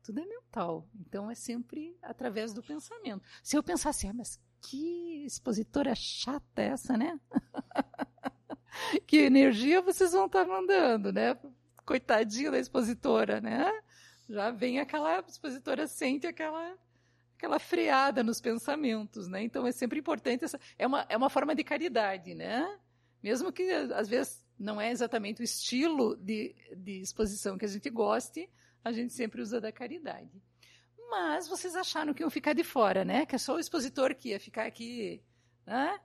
Tudo 0.03 0.21
é 0.21 0.27
mental. 0.27 0.89
Então, 0.95 1.31
é 1.31 1.35
sempre 1.35 1.97
através 2.01 2.55
do 2.55 2.63
pensamento. 2.63 3.23
Se 3.43 3.57
eu 3.57 3.63
pensar 3.63 3.91
assim, 3.91 4.09
ah, 4.09 4.15
mas 4.15 4.41
que 4.63 5.25
expositora 5.25 5.95
chata 5.95 6.63
essa, 6.63 6.97
né? 6.97 7.19
que 9.07 9.19
energia 9.19 9.81
vocês 9.81 10.13
vão 10.13 10.27
estar 10.27 10.45
mandando, 10.47 11.13
né? 11.13 11.37
Coitadinha 11.85 12.51
da 12.51 12.59
expositora, 12.59 13.41
né? 13.41 13.71
Já 14.29 14.51
vem 14.51 14.79
aquela 14.79 15.21
expositora 15.27 15.87
sente 15.87 16.27
aquela 16.27 16.77
aquela 17.37 17.59
freada 17.59 18.23
nos 18.23 18.41
pensamentos, 18.41 19.27
né? 19.27 19.43
Então 19.43 19.67
é 19.67 19.73
sempre 19.73 19.99
importante 19.99 20.45
essa 20.45 20.61
é 20.79 20.87
uma 20.87 21.07
é 21.09 21.17
uma 21.17 21.31
forma 21.31 21.55
de 21.55 21.65
caridade, 21.65 22.35
né? 22.35 22.79
Mesmo 23.23 23.53
que 23.53 23.71
às 23.71 24.09
vezes 24.09 24.45
não 24.59 24.81
é 24.81 24.91
exatamente 24.91 25.41
o 25.41 25.45
estilo 25.45 26.17
de, 26.17 26.55
de 26.77 27.01
exposição 27.01 27.57
que 27.57 27.65
a 27.65 27.69
gente 27.69 27.89
goste, 27.89 28.49
a 28.85 28.93
gente 28.93 29.13
sempre 29.13 29.41
usa 29.41 29.61
da 29.61 29.73
caridade. 29.73 30.31
Mas 31.11 31.49
vocês 31.49 31.75
acharam 31.75 32.15
que 32.15 32.23
iam 32.23 32.31
ficar 32.31 32.53
de 32.53 32.63
fora, 32.63 33.05
né? 33.05 33.27
Que 33.27 33.35
é 33.35 33.39
só 33.39 33.57
o 33.57 33.59
expositor 33.59 34.15
que 34.15 34.29
ia 34.29 34.39
ficar 34.39 34.67
aqui, 34.67 35.23
né? 35.67 35.99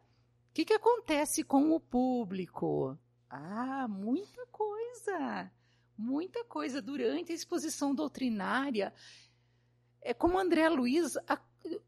Que, 0.55 0.63
que 0.63 0.73
acontece 0.73 1.43
com 1.43 1.71
o 1.71 1.81
público? 1.81 2.97
Ah, 3.29 3.89
muita 3.89 4.45
coisa. 4.47 5.51
Muita 5.97 6.45
coisa. 6.45 6.81
Durante 6.81 7.33
a 7.33 7.35
exposição 7.35 7.93
doutrinária, 7.93 8.93
é 10.01 10.13
como 10.13 10.39
André 10.39 10.69
Luiz 10.69 11.17
a, 11.27 11.37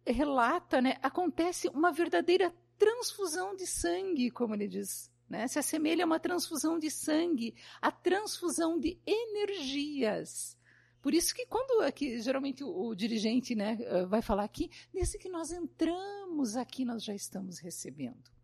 relata, 0.06 0.82
né, 0.82 0.98
acontece 1.02 1.70
uma 1.70 1.94
verdadeira 1.94 2.54
transfusão 2.78 3.56
de 3.56 3.66
sangue, 3.66 4.30
como 4.30 4.54
ele 4.54 4.68
diz. 4.68 5.10
Né? 5.30 5.48
Se 5.48 5.58
assemelha 5.58 6.04
a 6.04 6.06
uma 6.06 6.20
transfusão 6.20 6.78
de 6.78 6.92
sangue, 6.92 7.56
a 7.82 7.90
transfusão 7.90 8.78
de 8.78 9.00
energias. 9.06 10.58
Por 11.02 11.14
isso 11.14 11.34
que 11.34 11.46
quando 11.46 11.84
aqui, 11.84 12.20
geralmente 12.20 12.66
o, 12.66 12.88
o 12.88 12.96
dirigente 12.96 13.56
né, 13.56 13.78
eh, 13.80 14.06
vai 14.08 14.22
falar 14.22 14.44
aqui, 14.44 14.70
desde 14.94 15.18
que 15.18 15.30
nós 15.30 15.54
entramos 15.54 16.58
aqui, 16.58 16.84
nós 16.84 17.02
já 17.02 17.16
estamos 17.16 17.60
recebendo. 17.60 18.37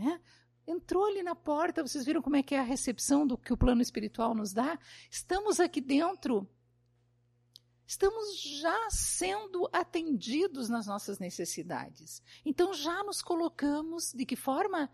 Né? 0.00 0.20
Entrou 0.66 1.04
ali 1.04 1.22
na 1.22 1.34
porta, 1.34 1.86
vocês 1.86 2.04
viram 2.04 2.22
como 2.22 2.36
é 2.36 2.42
que 2.42 2.54
é 2.54 2.58
a 2.58 2.64
recepção 2.64 3.26
do 3.26 3.36
que 3.36 3.52
o 3.52 3.56
plano 3.56 3.82
espiritual 3.82 4.34
nos 4.34 4.52
dá? 4.52 4.78
Estamos 5.10 5.60
aqui 5.60 5.80
dentro, 5.80 6.48
estamos 7.86 8.40
já 8.40 8.88
sendo 8.90 9.68
atendidos 9.72 10.68
nas 10.68 10.86
nossas 10.86 11.18
necessidades. 11.18 12.22
Então 12.44 12.72
já 12.72 13.02
nos 13.02 13.20
colocamos 13.20 14.12
de 14.12 14.24
que 14.24 14.36
forma? 14.36 14.90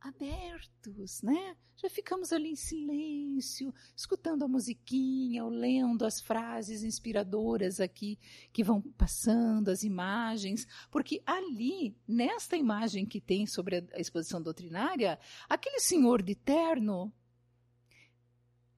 Abertos, 0.00 1.20
né? 1.22 1.56
Já 1.76 1.90
ficamos 1.90 2.32
ali 2.32 2.50
em 2.50 2.56
silêncio, 2.56 3.74
escutando 3.94 4.44
a 4.44 4.48
musiquinha, 4.48 5.44
ou 5.44 5.50
lendo 5.50 6.04
as 6.04 6.20
frases 6.20 6.82
inspiradoras 6.82 7.80
aqui 7.80 8.18
que 8.52 8.64
vão 8.64 8.80
passando, 8.80 9.68
as 9.68 9.82
imagens, 9.82 10.66
porque 10.90 11.22
ali, 11.26 11.94
nesta 12.08 12.56
imagem 12.56 13.04
que 13.04 13.20
tem 13.20 13.46
sobre 13.46 13.86
a 13.92 14.00
exposição 14.00 14.40
doutrinária, 14.42 15.18
aquele 15.48 15.80
senhor 15.80 16.22
de 16.22 16.34
terno, 16.34 17.12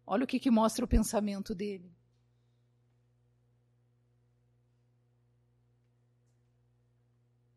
olha 0.05 0.25
o 0.25 0.27
que, 0.27 0.41
que 0.41 0.51
mostra 0.51 0.85
o 0.85 0.89
pensamento 0.89 1.55
dele. 1.55 1.93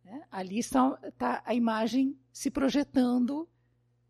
É, 0.05 0.21
ali 0.29 0.59
está, 0.59 0.99
está 1.03 1.41
a 1.43 1.55
imagem 1.55 2.15
se 2.31 2.51
projetando 2.51 3.49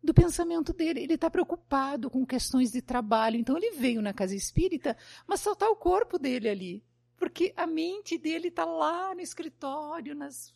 do 0.06 0.14
pensamento 0.14 0.72
dele. 0.72 1.00
Ele 1.00 1.14
está 1.14 1.28
preocupado 1.28 2.08
com 2.08 2.24
questões 2.24 2.72
de 2.72 2.80
trabalho. 2.80 3.36
Então 3.36 3.56
ele 3.56 3.72
veio 3.72 4.00
na 4.00 4.14
casa 4.14 4.34
espírita, 4.34 4.96
mas 5.26 5.40
só 5.40 5.52
está 5.52 5.68
o 5.68 5.76
corpo 5.76 6.18
dele 6.18 6.48
ali. 6.48 6.84
Porque 7.16 7.52
a 7.56 7.66
mente 7.66 8.16
dele 8.16 8.48
está 8.48 8.64
lá 8.64 9.14
no 9.14 9.20
escritório, 9.20 10.14
nas, 10.14 10.54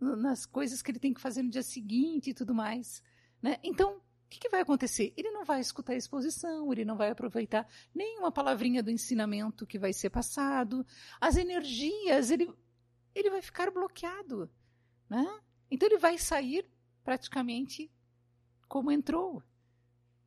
nas 0.00 0.44
coisas 0.44 0.82
que 0.82 0.90
ele 0.90 0.98
tem 0.98 1.14
que 1.14 1.20
fazer 1.20 1.42
no 1.42 1.50
dia 1.50 1.62
seguinte 1.62 2.30
e 2.30 2.34
tudo 2.34 2.54
mais. 2.54 3.02
Né? 3.40 3.58
Então, 3.62 3.96
o 3.96 4.00
que, 4.28 4.40
que, 4.40 4.48
vai 4.48 4.60
acontecer? 4.60 5.12
Ele 5.16 5.30
não 5.30 5.44
vai 5.44 5.60
escutar 5.60 5.92
a 5.92 5.96
exposição, 5.96 6.72
ele 6.72 6.84
não 6.84 6.96
vai 6.96 7.10
aproveitar 7.10 7.68
nenhuma 7.94 8.30
palavrinha 8.30 8.82
do 8.82 8.90
ensinamento 8.90 9.66
que 9.66 9.78
vai 9.78 9.92
ser 9.92 10.10
passado. 10.10 10.86
As 11.20 11.36
energias, 11.36 12.30
ele, 12.30 12.50
ele 13.14 13.30
vai 13.30 13.42
ficar 13.42 13.70
bloqueado. 13.70 14.50
Né? 15.08 15.40
Então, 15.70 15.88
ele 15.88 15.98
vai 15.98 16.16
sair 16.16 16.64
praticamente 17.04 17.90
como 18.70 18.92
entrou, 18.92 19.42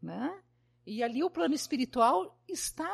né? 0.02 0.44
E 0.86 1.02
ali 1.02 1.24
o 1.24 1.32
plano 1.32 1.56
espiritual 1.56 2.38
está 2.46 2.94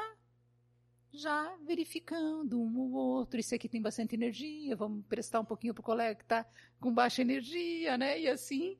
já 1.12 1.58
verificando 1.65 2.62
um 2.62 2.77
ou 2.77 2.91
outro. 2.91 3.39
Isso 3.39 3.56
aqui 3.56 3.68
tem 3.68 3.82
bastante 3.82 4.13
energia, 4.13 4.75
vamos 4.75 5.03
prestar 5.08 5.39
um 5.39 5.46
pouquinho 5.46 5.74
para 5.74 5.82
o 5.82 5.84
colega 5.84 6.15
que 6.15 6.22
está 6.22 6.46
com 6.79 6.94
baixa 6.94 7.24
energia, 7.24 7.98
né? 7.98 8.22
E 8.22 8.27
assim 8.27 8.77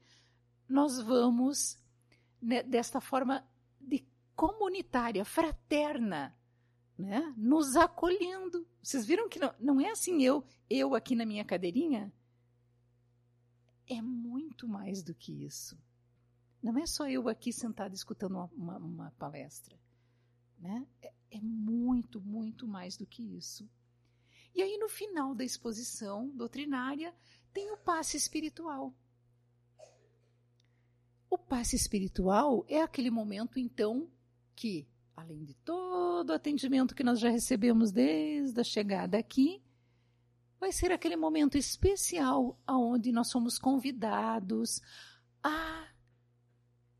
nós 0.70 1.02
vamos, 1.02 1.80
né, 2.40 2.62
desta 2.62 3.02
forma 3.02 3.44
de 3.82 4.06
comunitária, 4.36 5.26
fraterna, 5.26 6.38
né? 6.96 7.34
Nos 7.36 7.76
acolhendo. 7.76 8.68
Vocês 8.80 9.08
viram 9.08 9.28
que 9.28 9.40
não, 9.40 9.56
não 9.60 9.82
é 9.82 9.90
assim 9.90 10.22
eu, 10.22 10.46
eu 10.70 10.94
aqui 10.94 11.16
na 11.16 11.26
minha 11.26 11.44
cadeirinha? 11.44 12.14
É 13.88 14.04
muito 14.04 14.68
mais 14.68 15.02
do 15.02 15.16
que 15.16 15.44
isso. 15.44 15.76
Não 16.62 16.78
é 16.78 16.86
só 16.86 17.08
eu 17.08 17.30
aqui 17.30 17.54
sentado 17.54 17.94
escutando 17.94 18.34
uma, 18.34 18.46
uma, 18.54 18.78
uma 18.78 19.12
palestra. 19.12 19.80
Né? 20.58 20.86
É, 21.02 21.14
é 21.32 21.42
muito, 21.42 22.20
muito 22.20 22.68
mais 22.68 22.98
do 22.98 23.06
que 23.06 23.24
isso. 23.38 23.70
E 24.54 24.62
aí, 24.62 24.78
no 24.78 24.90
final 24.90 25.34
da 25.34 25.44
exposição 25.44 26.28
doutrinária, 26.30 27.14
tem 27.54 27.72
o 27.72 27.78
passe 27.78 28.18
espiritual. 28.18 28.94
O 31.30 31.38
passe 31.38 31.76
espiritual 31.76 32.66
é 32.68 32.82
aquele 32.82 33.12
momento, 33.12 33.60
então, 33.60 34.10
que, 34.56 34.88
além 35.16 35.46
de 35.46 35.54
todo 35.54 36.32
o 36.32 36.34
atendimento 36.34 36.96
que 36.96 37.04
nós 37.04 37.20
já 37.20 37.30
recebemos 37.30 37.92
desde 37.92 38.60
a 38.60 38.64
chegada 38.64 39.18
aqui, 39.18 39.62
vai 40.60 40.72
ser 40.72 40.92
aquele 40.92 41.16
momento 41.16 41.58
especial 41.58 42.60
aonde 42.66 43.12
nós 43.12 43.30
somos 43.30 43.58
convidados 43.58 44.82
a 45.42 45.88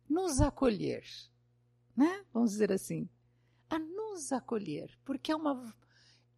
nos 0.10 0.42
acolher, 0.42 1.04
né? 1.96 2.26
Vamos 2.34 2.52
dizer 2.52 2.72
assim, 2.72 3.08
a 3.70 3.78
nos 3.78 4.32
acolher, 4.32 4.90
porque 5.06 5.32
é 5.32 5.36
uma 5.36 5.74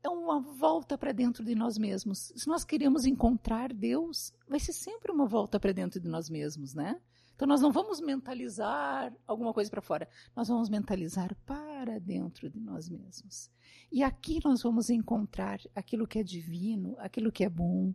é 0.04 0.10
uma 0.10 0.40
volta 0.42 0.98
para 0.98 1.12
dentro 1.12 1.44
de 1.44 1.54
nós 1.54 1.78
mesmos. 1.78 2.32
Se 2.36 2.48
nós 2.48 2.64
queremos 2.64 3.06
encontrar 3.06 3.72
Deus, 3.72 4.34
vai 4.48 4.60
ser 4.60 4.74
sempre 4.74 5.12
uma 5.12 5.28
volta 5.28 5.60
para 5.60 5.72
dentro 5.72 6.00
de 6.00 6.10
nós 6.10 6.28
mesmos, 6.28 6.74
né? 6.74 7.00
Então 7.36 7.48
nós 7.48 7.62
não 7.62 7.72
vamos 7.72 8.00
mentalizar 8.00 9.12
alguma 9.26 9.54
coisa 9.54 9.70
para 9.70 9.82
fora, 9.82 10.08
nós 10.36 10.48
vamos 10.48 10.70
mentalizar 10.70 11.36
para 11.46 12.00
dentro 12.00 12.50
de 12.50 12.60
nós 12.60 12.90
mesmos. 12.90 13.50
E 13.92 14.04
aqui 14.04 14.40
nós 14.44 14.62
vamos 14.62 14.90
encontrar 14.90 15.60
aquilo 15.74 16.08
que 16.08 16.20
é 16.20 16.24
divino, 16.24 16.96
aquilo 17.00 17.32
que 17.32 17.44
é 17.44 17.50
bom. 17.50 17.94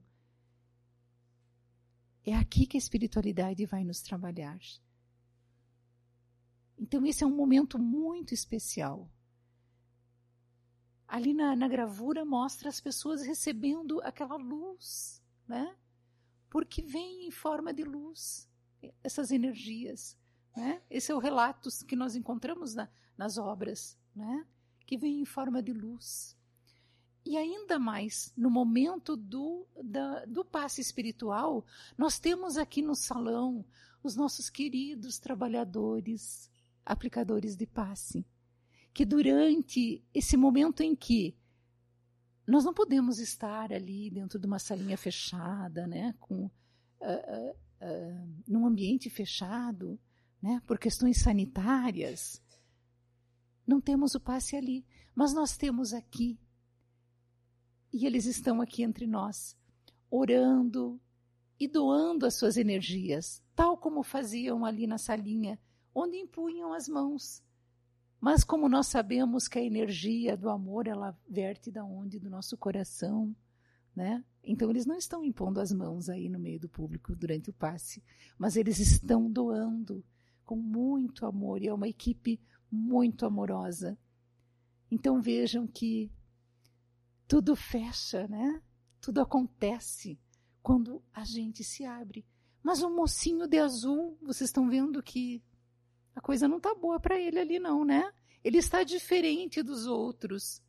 É 2.24 2.34
aqui 2.34 2.66
que 2.66 2.76
a 2.76 2.78
espiritualidade 2.78 3.64
vai 3.66 3.84
nos 3.84 4.00
trabalhar. 4.00 4.58
Então, 6.78 7.04
esse 7.06 7.24
é 7.24 7.26
um 7.26 7.34
momento 7.34 7.78
muito 7.78 8.34
especial. 8.34 9.10
Ali 11.08 11.32
na, 11.32 11.54
na 11.54 11.68
gravura 11.68 12.24
mostra 12.24 12.68
as 12.68 12.80
pessoas 12.80 13.22
recebendo 13.22 14.00
aquela 14.02 14.36
luz, 14.36 15.22
né? 15.46 15.76
Porque 16.50 16.82
vem 16.82 17.26
em 17.26 17.30
forma 17.30 17.72
de 17.72 17.84
luz 17.84 18.48
essas 19.02 19.30
energias. 19.30 20.16
Né? 20.56 20.82
Esse 20.90 21.12
é 21.12 21.14
o 21.14 21.18
relato 21.18 21.68
que 21.86 21.96
nós 21.96 22.16
encontramos 22.16 22.74
na, 22.74 22.88
nas 23.16 23.38
obras, 23.38 23.98
né? 24.14 24.46
que 24.86 24.96
vem 24.96 25.20
em 25.20 25.24
forma 25.24 25.62
de 25.62 25.72
luz. 25.72 26.36
E 27.24 27.36
ainda 27.36 27.78
mais, 27.78 28.32
no 28.36 28.48
momento 28.48 29.16
do, 29.16 29.66
da, 29.82 30.24
do 30.26 30.44
passe 30.44 30.80
espiritual, 30.80 31.66
nós 31.98 32.20
temos 32.20 32.56
aqui 32.56 32.80
no 32.82 32.94
salão 32.94 33.64
os 34.02 34.14
nossos 34.14 34.48
queridos 34.48 35.18
trabalhadores, 35.18 36.48
aplicadores 36.86 37.56
de 37.56 37.66
passe, 37.66 38.24
que 38.94 39.04
durante 39.04 40.02
esse 40.14 40.36
momento 40.36 40.82
em 40.82 40.94
que 40.94 41.36
nós 42.46 42.64
não 42.64 42.72
podemos 42.72 43.18
estar 43.18 43.72
ali 43.72 44.08
dentro 44.08 44.38
de 44.38 44.46
uma 44.46 44.60
salinha 44.60 44.96
fechada, 44.96 45.86
né, 45.86 46.14
com 46.20 46.44
uh, 46.44 46.50
uh, 47.00 47.50
uh, 47.50 48.44
num 48.46 48.64
ambiente 48.64 49.10
fechado, 49.10 49.98
né, 50.40 50.62
por 50.64 50.78
questões 50.78 51.20
sanitárias, 51.20 52.40
não 53.66 53.80
temos 53.80 54.14
o 54.14 54.20
passe 54.20 54.54
ali, 54.54 54.86
mas 55.12 55.34
nós 55.34 55.56
temos 55.56 55.92
aqui 55.92 56.38
e 57.92 58.06
eles 58.06 58.26
estão 58.26 58.60
aqui 58.60 58.82
entre 58.82 59.06
nós, 59.06 59.56
orando 60.10 61.00
e 61.58 61.66
doando 61.66 62.26
as 62.26 62.34
suas 62.34 62.56
energias, 62.56 63.42
tal 63.54 63.76
como 63.76 64.02
faziam 64.02 64.64
ali 64.64 64.86
na 64.86 64.98
salinha 64.98 65.58
onde 65.96 66.18
impunham 66.18 66.74
as 66.74 66.86
mãos. 66.86 67.42
Mas 68.20 68.44
como 68.44 68.68
nós 68.68 68.86
sabemos 68.86 69.48
que 69.48 69.58
a 69.58 69.64
energia 69.64 70.36
do 70.36 70.50
amor 70.50 70.86
ela 70.86 71.18
verte 71.26 71.70
da 71.70 71.82
onde 71.84 72.18
do 72.18 72.28
nosso 72.28 72.54
coração, 72.56 73.34
né? 73.94 74.22
Então 74.44 74.68
eles 74.68 74.84
não 74.84 74.96
estão 74.96 75.24
impondo 75.24 75.58
as 75.58 75.72
mãos 75.72 76.10
aí 76.10 76.28
no 76.28 76.38
meio 76.38 76.60
do 76.60 76.68
público 76.68 77.16
durante 77.16 77.48
o 77.48 77.54
passe, 77.54 78.04
mas 78.36 78.56
eles 78.56 78.78
estão 78.78 79.30
doando 79.30 80.04
com 80.44 80.56
muito 80.56 81.24
amor 81.24 81.62
e 81.62 81.68
é 81.68 81.72
uma 81.72 81.88
equipe 81.88 82.38
muito 82.70 83.24
amorosa. 83.24 83.98
Então 84.90 85.20
vejam 85.22 85.66
que 85.66 86.12
tudo 87.26 87.56
fecha, 87.56 88.28
né? 88.28 88.62
Tudo 89.00 89.22
acontece 89.22 90.18
quando 90.62 91.02
a 91.14 91.24
gente 91.24 91.64
se 91.64 91.86
abre. 91.86 92.24
Mas 92.62 92.82
o 92.82 92.90
mocinho 92.90 93.46
de 93.46 93.58
azul, 93.58 94.18
vocês 94.20 94.50
estão 94.50 94.68
vendo 94.68 95.02
que 95.02 95.42
a 96.16 96.20
coisa 96.22 96.48
não 96.48 96.56
está 96.56 96.74
boa 96.74 96.98
para 96.98 97.20
ele 97.20 97.38
ali, 97.38 97.58
não, 97.58 97.84
né? 97.84 98.10
Ele 98.42 98.56
está 98.56 98.82
diferente 98.82 99.62
dos 99.62 99.86
outros. 99.86 100.62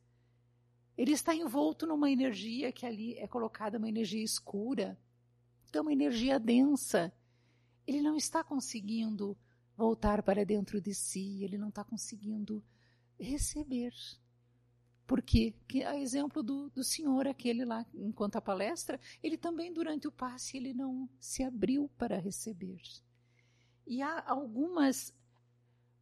Ele 0.98 1.14
está 1.14 1.34
envolto 1.34 1.88
numa 1.88 2.12
energia 2.12 2.70
que 2.72 2.86
ali 2.86 3.18
é 3.18 3.28
colocada, 3.28 3.78
uma 3.78 3.88
energia 3.88 4.24
escura, 4.24 5.00
então 5.70 5.84
uma 5.84 5.94
energia 5.94 6.38
densa. 6.38 7.14
Ele 7.86 8.02
não 8.02 8.18
está 8.18 8.44
conseguindo 8.44 9.38
voltar 9.78 10.22
para 10.22 10.44
dentro 10.44 10.82
de 10.82 10.94
si, 10.94 11.44
ele 11.44 11.58
não 11.58 11.70
está 11.70 11.84
conseguindo 11.84 12.62
receber. 13.18 13.94
Porque, 15.06 15.54
que, 15.66 15.82
a 15.82 15.98
exemplo 15.98 16.44
do, 16.44 16.70
do 16.72 16.84
senhor 16.84 17.26
aquele 17.26 17.64
lá, 17.64 17.86
enquanto 17.94 18.36
a 18.36 18.42
palestra, 18.42 19.00
ele 19.24 19.38
também 19.38 19.72
durante 19.72 20.10
o 20.10 20.12
passe 20.12 20.58
ele 20.58 20.74
não 20.74 21.08
se 21.22 21.42
abriu 21.42 21.90
para 21.98 22.20
receber. 22.20 22.82
E 23.86 24.02
há 24.02 24.22
algumas 24.28 25.14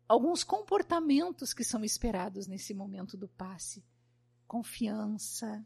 alguns 0.07 0.43
comportamentos 0.43 1.53
que 1.53 1.63
são 1.63 1.83
esperados 1.83 2.47
nesse 2.47 2.73
momento 2.73 3.17
do 3.17 3.27
passe. 3.27 3.83
Confiança, 4.47 5.65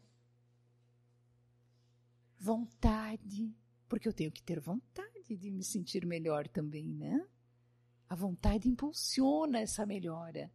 vontade, 2.39 3.54
porque 3.88 4.08
eu 4.08 4.13
tenho 4.13 4.32
que 4.32 4.41
ter 4.41 4.60
vontade 4.60 5.36
de 5.36 5.52
me 5.52 5.63
sentir 5.63 6.06
melhor 6.06 6.47
também, 6.47 6.88
né? 6.93 7.28
A 8.08 8.15
vontade 8.15 8.67
impulsiona 8.67 9.60
essa 9.60 9.86
melhora. 9.86 10.52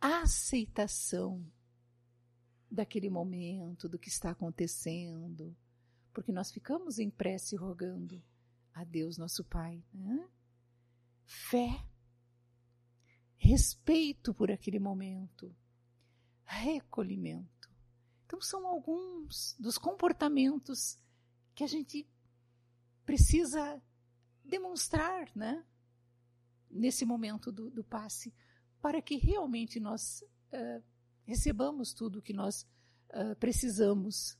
A 0.00 0.22
aceitação 0.22 1.46
daquele 2.70 3.10
momento, 3.10 3.88
do 3.88 3.98
que 3.98 4.08
está 4.08 4.30
acontecendo, 4.30 5.56
porque 6.12 6.32
nós 6.32 6.50
ficamos 6.50 6.98
em 6.98 7.10
prece 7.10 7.56
rogando 7.56 8.22
a 8.72 8.84
Deus, 8.84 9.18
nosso 9.18 9.44
Pai, 9.44 9.82
né? 9.92 10.28
Fé, 11.24 11.84
respeito 13.38 14.34
por 14.34 14.50
aquele 14.50 14.78
momento, 14.78 15.54
recolhimento. 16.44 17.70
Então, 18.26 18.40
são 18.40 18.66
alguns 18.66 19.56
dos 19.58 19.78
comportamentos 19.78 20.98
que 21.54 21.64
a 21.64 21.66
gente 21.66 22.06
precisa 23.06 23.82
demonstrar, 24.44 25.30
né? 25.34 25.64
Nesse 26.70 27.06
momento 27.06 27.50
do, 27.50 27.70
do 27.70 27.82
passe, 27.82 28.34
para 28.82 29.00
que 29.00 29.16
realmente 29.16 29.80
nós 29.80 30.22
uh, 30.52 30.82
recebamos 31.24 31.94
tudo 31.94 32.18
o 32.18 32.22
que 32.22 32.34
nós 32.34 32.66
uh, 33.10 33.34
precisamos 33.36 34.36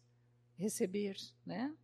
receber, 0.57 1.17
né? 1.47 1.75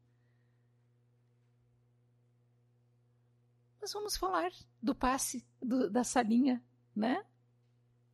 Mas 3.80 3.92
vamos 3.92 4.16
falar 4.16 4.50
do 4.82 4.94
passe 4.94 5.46
do, 5.60 5.90
da 5.90 6.02
salinha, 6.04 6.62
né? 6.94 7.24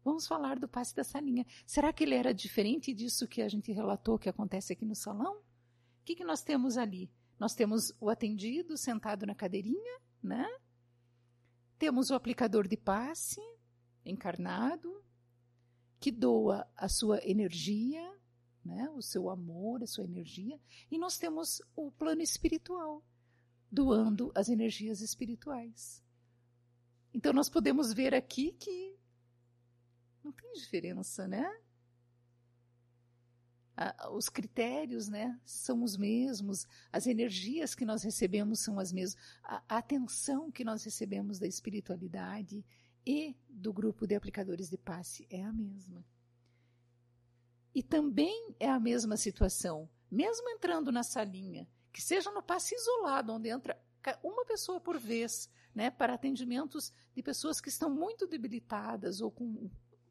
Vamos 0.02 0.26
falar 0.26 0.58
do 0.58 0.66
passe 0.66 0.94
da 0.94 1.04
salinha. 1.04 1.46
Será 1.66 1.92
que 1.92 2.04
ele 2.04 2.14
era 2.14 2.32
diferente 2.32 2.94
disso 2.94 3.28
que 3.28 3.42
a 3.42 3.48
gente 3.48 3.70
relatou 3.70 4.18
que 4.18 4.28
acontece 4.28 4.72
aqui 4.72 4.84
no 4.84 4.94
salão? 4.94 5.36
O 5.36 6.04
que, 6.04 6.16
que 6.16 6.24
nós 6.24 6.42
temos 6.42 6.78
ali? 6.78 7.10
Nós 7.38 7.54
temos 7.54 7.92
o 8.00 8.08
atendido 8.08 8.76
sentado 8.76 9.26
na 9.26 9.34
cadeirinha, 9.34 10.00
né? 10.22 10.46
Temos 11.78 12.10
o 12.10 12.14
aplicador 12.14 12.66
de 12.66 12.76
passe 12.76 13.40
encarnado, 14.04 15.02
que 15.98 16.10
doa 16.10 16.66
a 16.76 16.88
sua 16.88 17.20
energia, 17.22 18.02
né? 18.64 18.90
o 18.90 19.02
seu 19.02 19.28
amor, 19.28 19.82
a 19.82 19.86
sua 19.86 20.04
energia. 20.04 20.58
E 20.90 20.98
nós 20.98 21.18
temos 21.18 21.62
o 21.76 21.90
plano 21.90 22.22
espiritual, 22.22 23.04
doando 23.70 24.32
as 24.34 24.48
energias 24.48 25.00
espirituais. 25.00 26.02
Então 27.12 27.32
nós 27.32 27.48
podemos 27.48 27.92
ver 27.92 28.14
aqui 28.14 28.52
que 28.52 28.96
não 30.22 30.32
tem 30.32 30.52
diferença, 30.52 31.26
né? 31.26 31.48
os 34.10 34.28
critérios, 34.28 35.08
né, 35.08 35.38
são 35.44 35.82
os 35.82 35.96
mesmos, 35.96 36.66
as 36.92 37.06
energias 37.06 37.74
que 37.74 37.84
nós 37.84 38.02
recebemos 38.02 38.60
são 38.60 38.78
as 38.78 38.92
mesmas, 38.92 39.16
a, 39.42 39.62
atenção 39.68 40.50
que 40.50 40.64
nós 40.64 40.84
recebemos 40.84 41.38
da 41.38 41.46
espiritualidade 41.46 42.64
e 43.06 43.34
do 43.48 43.72
grupo 43.72 44.06
de 44.06 44.14
aplicadores 44.14 44.68
de 44.68 44.76
passe 44.76 45.26
é 45.30 45.42
a 45.42 45.52
mesma. 45.52 46.04
E 47.74 47.82
também 47.82 48.54
é 48.58 48.68
a 48.68 48.78
mesma 48.78 49.16
situação, 49.16 49.88
mesmo 50.10 50.48
entrando 50.50 50.92
na 50.92 51.02
salinha, 51.02 51.66
que 51.90 52.02
seja 52.02 52.30
no 52.30 52.42
passe 52.42 52.74
isolado, 52.74 53.32
onde 53.32 53.48
entra 53.48 53.80
uma 54.22 54.44
pessoa 54.44 54.78
por 54.80 54.98
vez, 54.98 55.48
né, 55.74 55.90
para 55.90 56.14
atendimentos 56.14 56.92
de 57.14 57.22
pessoas 57.22 57.61
que 57.61 57.68
estão 57.68 57.88
muito 57.88 58.26
debilitadas 58.26 59.20
ou 59.20 59.30
com 59.30 59.70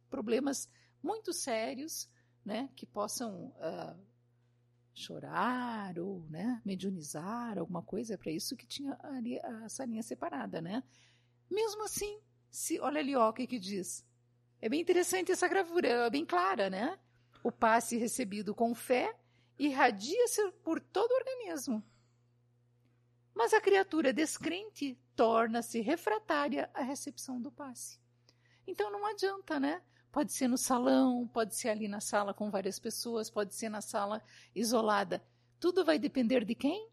problemas 0.09 0.69
muito 1.01 1.33
sérios, 1.33 2.09
né, 2.43 2.69
que 2.75 2.85
possam 2.85 3.47
uh, 3.57 3.99
chorar 4.93 5.97
ou 5.99 6.25
né, 6.29 6.61
mediunizar, 6.65 7.57
alguma 7.57 7.81
coisa, 7.81 8.13
é 8.13 8.17
para 8.17 8.31
isso 8.31 8.55
que 8.55 8.65
tinha 8.65 8.97
ali 9.03 9.39
a 9.39 9.69
salinha 9.69 10.03
separada. 10.03 10.61
Né? 10.61 10.83
Mesmo 11.49 11.83
assim, 11.83 12.19
se, 12.49 12.79
olha 12.79 12.99
ali 12.99 13.15
ó, 13.15 13.29
o 13.29 13.33
que, 13.33 13.47
que 13.47 13.59
diz. 13.59 14.05
É 14.61 14.67
bem 14.67 14.81
interessante 14.81 15.31
essa 15.31 15.47
gravura, 15.47 15.87
é 15.87 16.09
bem 16.09 16.25
clara, 16.25 16.69
né? 16.69 16.99
O 17.41 17.49
passe 17.49 17.95
recebido 17.97 18.53
com 18.53 18.75
fé 18.75 19.15
irradia-se 19.57 20.51
por 20.63 20.81
todo 20.81 21.11
o 21.11 21.15
organismo. 21.15 21.83
Mas 23.33 23.53
a 23.53 23.61
criatura 23.61 24.11
descrente 24.11 24.97
torna-se 25.19 25.81
refratária 25.81 26.69
à 26.73 26.81
recepção 26.81 27.41
do 27.41 27.51
passe. 27.51 27.99
Então 28.65 28.89
não 28.89 29.05
adianta, 29.05 29.59
né? 29.59 29.83
Pode 30.13 30.31
ser 30.31 30.47
no 30.47 30.57
salão, 30.57 31.27
pode 31.27 31.57
ser 31.57 31.67
ali 31.67 31.89
na 31.89 31.99
sala 31.99 32.33
com 32.33 32.49
várias 32.49 32.79
pessoas, 32.79 33.29
pode 33.29 33.53
ser 33.53 33.67
na 33.67 33.81
sala 33.81 34.23
isolada. 34.55 35.21
Tudo 35.59 35.83
vai 35.83 35.99
depender 35.99 36.45
de 36.45 36.55
quem? 36.55 36.89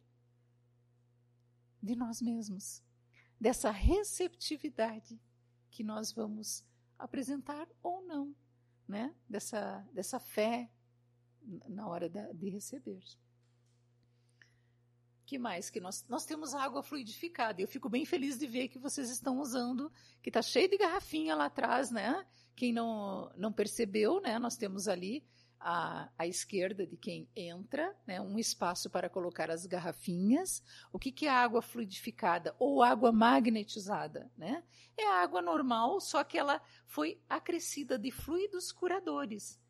De 1.81 1.95
nós 1.95 2.21
mesmos. 2.21 2.83
Dessa 3.41 3.71
receptividade 3.71 5.21
que 5.71 5.85
nós 5.85 6.11
vamos 6.11 6.65
apresentar 6.99 7.69
ou 7.81 8.05
não, 8.07 8.35
né? 8.89 9.15
Dessa, 9.29 9.87
dessa 9.93 10.19
fé 10.19 10.69
na 11.69 11.87
hora 11.87 12.09
de, 12.09 12.35
de 12.35 12.51
receber 12.51 13.05
que 15.27 15.39
mais 15.39 15.69
que 15.69 15.81
nós 15.81 16.07
nós 16.09 16.25
temos 16.25 16.55
água 16.55 16.83
fluidificada. 16.83 17.61
Eu 17.61 17.67
fico 17.67 17.89
bem 17.89 18.07
feliz 18.07 18.39
de 18.39 18.47
ver 18.47 18.69
que 18.69 18.79
vocês 18.79 19.11
estão 19.11 19.41
usando, 19.41 19.93
que 20.23 20.31
está 20.31 20.41
cheio 20.41 20.71
de 20.71 20.79
garrafinha 20.79 21.35
lá 21.35 21.47
atrás, 21.47 21.91
né? 21.91 22.25
Quem 22.55 22.73
não 22.73 23.31
não 23.37 23.53
percebeu, 23.53 24.21
né? 24.21 24.39
Nós 24.39 24.57
temos 24.57 24.87
ali 24.87 25.25
à, 25.59 26.09
à 26.17 26.27
esquerda 26.29 26.87
de 26.87 26.97
quem 26.97 27.29
entra, 27.35 27.95
né? 28.07 28.21
Um 28.21 28.39
espaço 28.39 28.89
para 28.89 29.11
colocar 29.11 29.51
as 29.51 29.67
garrafinhas. 29.67 30.63
O 30.93 30.99
que 30.99 31.11
que 31.11 31.27
é 31.27 31.31
água 31.31 31.61
fluidificada 31.61 32.55
ou 32.57 32.81
água 32.81 33.11
magnetizada, 33.11 34.31
né? 34.39 34.63
É 34.97 35.05
a 35.09 35.23
água 35.23 35.43
normal, 35.43 36.01
só 36.01 36.23
que 36.23 36.39
ela 36.39 36.63
foi 36.87 37.21
acrescida 37.29 37.99
de 37.99 38.13
fluidos 38.13 38.71
curadores, 38.71 39.61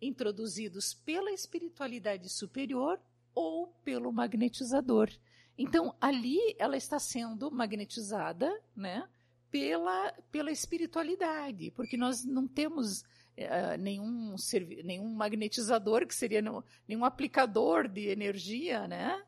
introduzidos 0.00 0.94
pela 0.94 1.30
espiritualidade 1.30 2.30
superior 2.30 2.98
ou 3.34 3.68
pelo 3.84 4.12
magnetizador. 4.12 5.10
Então, 5.56 5.94
ali 6.00 6.38
ela 6.58 6.76
está 6.76 6.98
sendo 6.98 7.50
magnetizada, 7.50 8.50
né? 8.74 9.06
Pela, 9.50 10.12
pela 10.30 10.50
espiritualidade, 10.50 11.70
porque 11.72 11.94
nós 11.94 12.24
não 12.24 12.48
temos 12.48 13.02
uh, 13.02 13.76
nenhum, 13.78 14.34
nenhum 14.82 15.14
magnetizador, 15.14 16.06
que 16.06 16.14
seria 16.14 16.40
no, 16.40 16.64
nenhum 16.88 17.04
aplicador 17.04 17.86
de 17.86 18.08
energia, 18.08 18.88
né? 18.88 19.22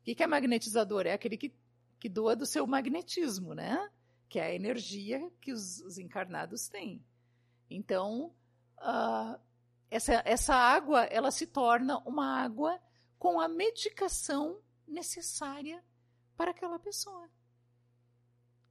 O 0.00 0.04
que, 0.04 0.22
é 0.22 0.26
magnetizador? 0.26 1.06
É 1.06 1.14
aquele 1.14 1.38
que, 1.38 1.54
que 1.98 2.10
doa 2.10 2.36
do 2.36 2.44
seu 2.44 2.66
magnetismo, 2.66 3.54
né? 3.54 3.88
Que 4.28 4.38
é 4.38 4.44
a 4.44 4.54
energia 4.54 5.30
que 5.40 5.50
os, 5.50 5.80
os 5.80 5.96
encarnados 5.96 6.68
têm. 6.68 7.02
Então, 7.70 8.34
uh, 8.78 9.40
essa, 9.90 10.22
essa 10.24 10.54
água, 10.54 11.04
ela 11.04 11.30
se 11.30 11.46
torna 11.46 11.98
uma 12.06 12.42
água 12.42 12.78
com 13.20 13.38
a 13.38 13.46
medicação 13.46 14.58
necessária 14.88 15.84
para 16.34 16.52
aquela 16.52 16.78
pessoa. 16.78 17.28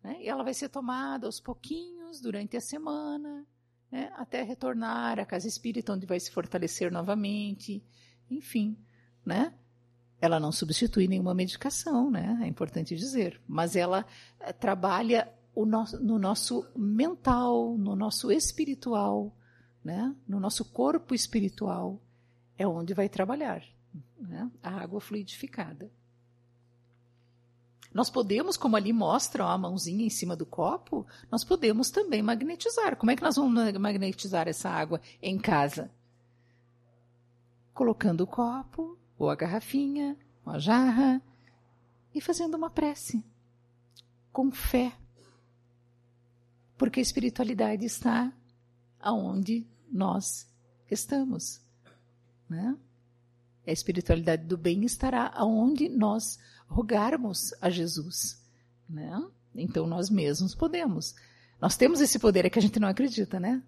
Né? 0.03 0.23
E 0.23 0.27
ela 0.27 0.43
vai 0.43 0.55
ser 0.55 0.69
tomada 0.69 1.27
aos 1.27 1.39
pouquinhos 1.39 2.19
durante 2.19 2.57
a 2.57 2.61
semana, 2.61 3.45
né? 3.91 4.11
até 4.15 4.41
retornar 4.41 5.19
à 5.19 5.25
casa 5.25 5.47
espírita, 5.47 5.93
onde 5.93 6.07
vai 6.07 6.19
se 6.19 6.31
fortalecer 6.31 6.91
novamente. 6.91 7.85
Enfim, 8.27 8.75
né? 9.23 9.53
ela 10.19 10.39
não 10.39 10.51
substitui 10.51 11.07
nenhuma 11.07 11.35
medicação, 11.35 12.09
né? 12.09 12.39
é 12.41 12.47
importante 12.47 12.95
dizer, 12.95 13.39
mas 13.47 13.75
ela 13.75 14.03
é, 14.39 14.51
trabalha 14.51 15.31
no, 15.55 15.83
no 16.01 16.17
nosso 16.17 16.67
mental, 16.75 17.77
no 17.77 17.95
nosso 17.95 18.31
espiritual, 18.31 19.37
né? 19.83 20.15
no 20.27 20.39
nosso 20.39 20.65
corpo 20.65 21.13
espiritual, 21.13 22.01
é 22.57 22.67
onde 22.67 22.95
vai 22.95 23.07
trabalhar 23.07 23.63
né? 24.19 24.49
a 24.61 24.69
água 24.69 24.99
fluidificada. 24.99 25.91
Nós 27.93 28.09
podemos, 28.09 28.55
como 28.55 28.75
ali 28.75 28.93
mostra 28.93 29.45
ó, 29.45 29.49
a 29.49 29.57
mãozinha 29.57 30.05
em 30.05 30.09
cima 30.09 30.35
do 30.35 30.45
copo, 30.45 31.07
nós 31.31 31.43
podemos 31.43 31.89
também 31.89 32.21
magnetizar. 32.21 32.95
Como 32.95 33.11
é 33.11 33.15
que 33.15 33.23
nós 33.23 33.35
vamos 33.35 33.73
magnetizar 33.79 34.47
essa 34.47 34.69
água 34.69 35.01
em 35.21 35.39
casa? 35.39 35.91
Colocando 37.73 38.21
o 38.21 38.27
copo, 38.27 38.97
ou 39.17 39.29
a 39.29 39.35
garrafinha, 39.35 40.17
ou 40.45 40.53
a 40.53 40.59
jarra, 40.59 41.21
e 42.13 42.21
fazendo 42.21 42.55
uma 42.55 42.69
prece, 42.69 43.23
com 44.31 44.51
fé. 44.51 44.93
Porque 46.77 46.99
a 46.99 47.03
espiritualidade 47.03 47.85
está 47.85 48.31
aonde 48.99 49.67
nós 49.91 50.47
estamos. 50.89 51.61
Né? 52.47 52.77
A 53.69 53.71
espiritualidade 53.71 54.45
do 54.45 54.57
bem 54.57 54.83
estará 54.83 55.31
aonde 55.35 55.87
nós 55.89 56.39
rogarmos 56.67 57.53
a 57.61 57.69
Jesus. 57.69 58.43
Né? 58.89 59.23
Então 59.53 59.85
nós 59.85 60.09
mesmos 60.09 60.55
podemos. 60.55 61.13
Nós 61.61 61.77
temos 61.77 62.01
esse 62.01 62.17
poder, 62.17 62.45
é 62.45 62.49
que 62.49 62.57
a 62.57 62.61
gente 62.61 62.79
não 62.79 62.87
acredita, 62.87 63.39
né? 63.39 63.61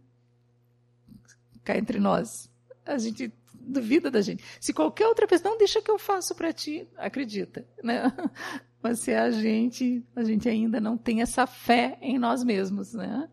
Cá 1.63 1.77
entre 1.77 1.99
nós. 1.99 2.49
A 2.83 2.97
gente 2.97 3.31
duvida 3.53 4.09
da 4.09 4.21
gente. 4.21 4.43
Se 4.59 4.73
qualquer 4.73 5.05
outra 5.05 5.27
pessoa, 5.27 5.51
não 5.51 5.57
deixa 5.59 5.83
que 5.83 5.91
eu 5.91 5.99
faço 5.99 6.33
para 6.33 6.51
ti, 6.51 6.87
acredita, 6.97 7.63
né? 7.83 8.11
Mas 8.81 9.01
se 9.01 9.13
a 9.13 9.29
gente, 9.29 10.03
a 10.15 10.23
gente 10.23 10.49
ainda 10.49 10.81
não 10.81 10.97
tem 10.97 11.21
essa 11.21 11.45
fé 11.45 11.99
em 12.01 12.17
nós 12.17 12.43
mesmos, 12.43 12.95
né? 12.95 13.29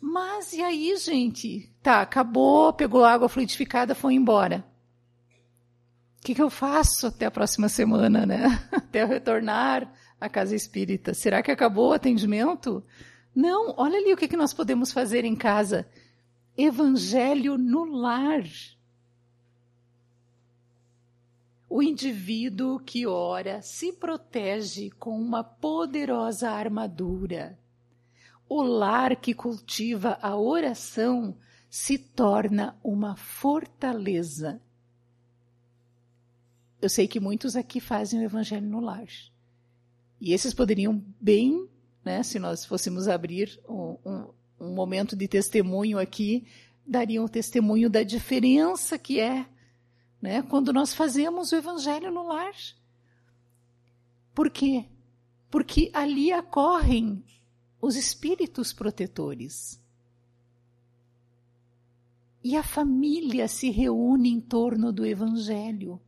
Mas 0.00 0.54
e 0.54 0.62
aí, 0.62 0.96
gente? 0.96 1.70
Tá, 1.82 2.00
acabou, 2.00 2.72
pegou 2.72 3.04
água 3.04 3.28
fluidificada, 3.28 3.94
foi 3.94 4.14
embora. 4.14 4.64
Que, 6.24 6.34
que 6.34 6.40
eu 6.40 6.48
faço 6.48 7.08
até 7.08 7.26
a 7.26 7.30
próxima 7.30 7.68
semana, 7.68 8.24
né? 8.24 8.46
Até 8.72 9.02
eu 9.02 9.06
retornar 9.06 9.92
à 10.18 10.26
casa 10.26 10.56
espírita. 10.56 11.12
Será 11.12 11.42
que 11.42 11.50
acabou 11.50 11.90
o 11.90 11.92
atendimento? 11.92 12.82
Não, 13.34 13.74
olha 13.76 13.98
ali 13.98 14.10
o 14.10 14.16
que, 14.16 14.26
que 14.26 14.36
nós 14.36 14.54
podemos 14.54 14.90
fazer 14.90 15.26
em 15.26 15.36
casa. 15.36 15.86
Evangelho 16.56 17.58
no 17.58 17.84
lar. 17.84 18.42
O 21.68 21.82
indivíduo 21.82 22.80
que 22.80 23.06
ora 23.06 23.60
se 23.60 23.92
protege 23.92 24.88
com 24.92 25.20
uma 25.20 25.44
poderosa 25.44 26.50
armadura. 26.50 27.58
O 28.48 28.62
lar 28.62 29.14
que 29.16 29.34
cultiva 29.34 30.18
a 30.22 30.34
oração 30.34 31.36
se 31.68 31.98
torna 31.98 32.78
uma 32.82 33.14
fortaleza. 33.14 34.62
Eu 36.84 36.90
sei 36.90 37.08
que 37.08 37.18
muitos 37.18 37.56
aqui 37.56 37.80
fazem 37.80 38.20
o 38.20 38.24
evangelho 38.24 38.68
no 38.68 38.78
lar. 38.78 39.08
E 40.20 40.34
esses 40.34 40.52
poderiam 40.52 41.02
bem, 41.18 41.66
né, 42.04 42.22
se 42.22 42.38
nós 42.38 42.66
fôssemos 42.66 43.08
abrir 43.08 43.58
um, 43.66 43.96
um, 44.04 44.34
um 44.60 44.74
momento 44.74 45.16
de 45.16 45.26
testemunho 45.26 45.98
aqui, 45.98 46.46
dariam 46.86 47.26
testemunho 47.26 47.88
da 47.88 48.02
diferença 48.02 48.98
que 48.98 49.18
é 49.18 49.46
né, 50.20 50.42
quando 50.42 50.74
nós 50.74 50.92
fazemos 50.92 51.52
o 51.52 51.56
evangelho 51.56 52.10
no 52.10 52.22
lar. 52.22 52.52
Por 54.34 54.50
quê? 54.50 54.84
Porque 55.50 55.90
ali 55.94 56.34
ocorrem 56.34 57.24
os 57.80 57.96
espíritos 57.96 58.74
protetores. 58.74 59.80
E 62.42 62.54
a 62.54 62.62
família 62.62 63.48
se 63.48 63.70
reúne 63.70 64.28
em 64.28 64.38
torno 64.38 64.92
do 64.92 65.06
evangelho. 65.06 65.98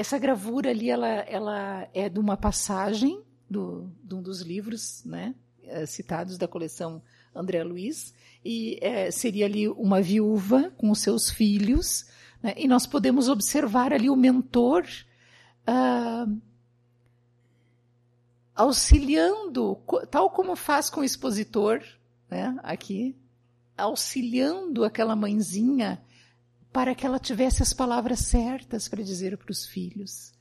Essa 0.00 0.18
gravura 0.18 0.70
ali, 0.70 0.88
ela, 0.88 1.08
ela 1.08 1.86
é 1.92 2.08
de 2.08 2.18
uma 2.18 2.34
passagem 2.34 3.22
do, 3.50 3.92
de 4.02 4.14
um 4.14 4.22
dos 4.22 4.40
livros, 4.40 5.04
né, 5.04 5.34
eh, 5.62 5.84
citados 5.84 6.38
da 6.38 6.48
coleção 6.48 7.02
André 7.34 7.62
Luiz, 7.62 8.14
e 8.42 8.78
é, 8.80 9.10
seria 9.10 9.44
ali 9.44 9.68
uma 9.68 10.00
viúva 10.00 10.72
com 10.78 10.90
os 10.90 11.00
seus 11.00 11.28
filhos, 11.28 12.06
né? 12.42 12.54
E 12.56 12.66
nós 12.66 12.86
podemos 12.86 13.28
observar 13.28 13.92
ali 13.92 14.08
o 14.08 14.16
mentor 14.16 14.86
uh, 15.68 16.40
auxiliando, 18.54 19.82
tal 20.10 20.30
como 20.30 20.56
faz 20.56 20.88
com 20.88 21.02
o 21.02 21.04
expositor, 21.04 21.82
né? 22.30 22.58
aqui, 22.62 23.14
auxiliando 23.76 24.82
aquela 24.82 25.14
mãezinha 25.14 26.02
para 26.72 26.94
que 26.94 27.04
ela 27.04 27.18
tivesse 27.18 27.62
as 27.62 27.72
palavras 27.72 28.20
certas 28.20 28.88
para 28.88 29.02
dizer 29.02 29.36
para 29.36 29.50
os 29.50 29.66
filhos. 29.66 30.32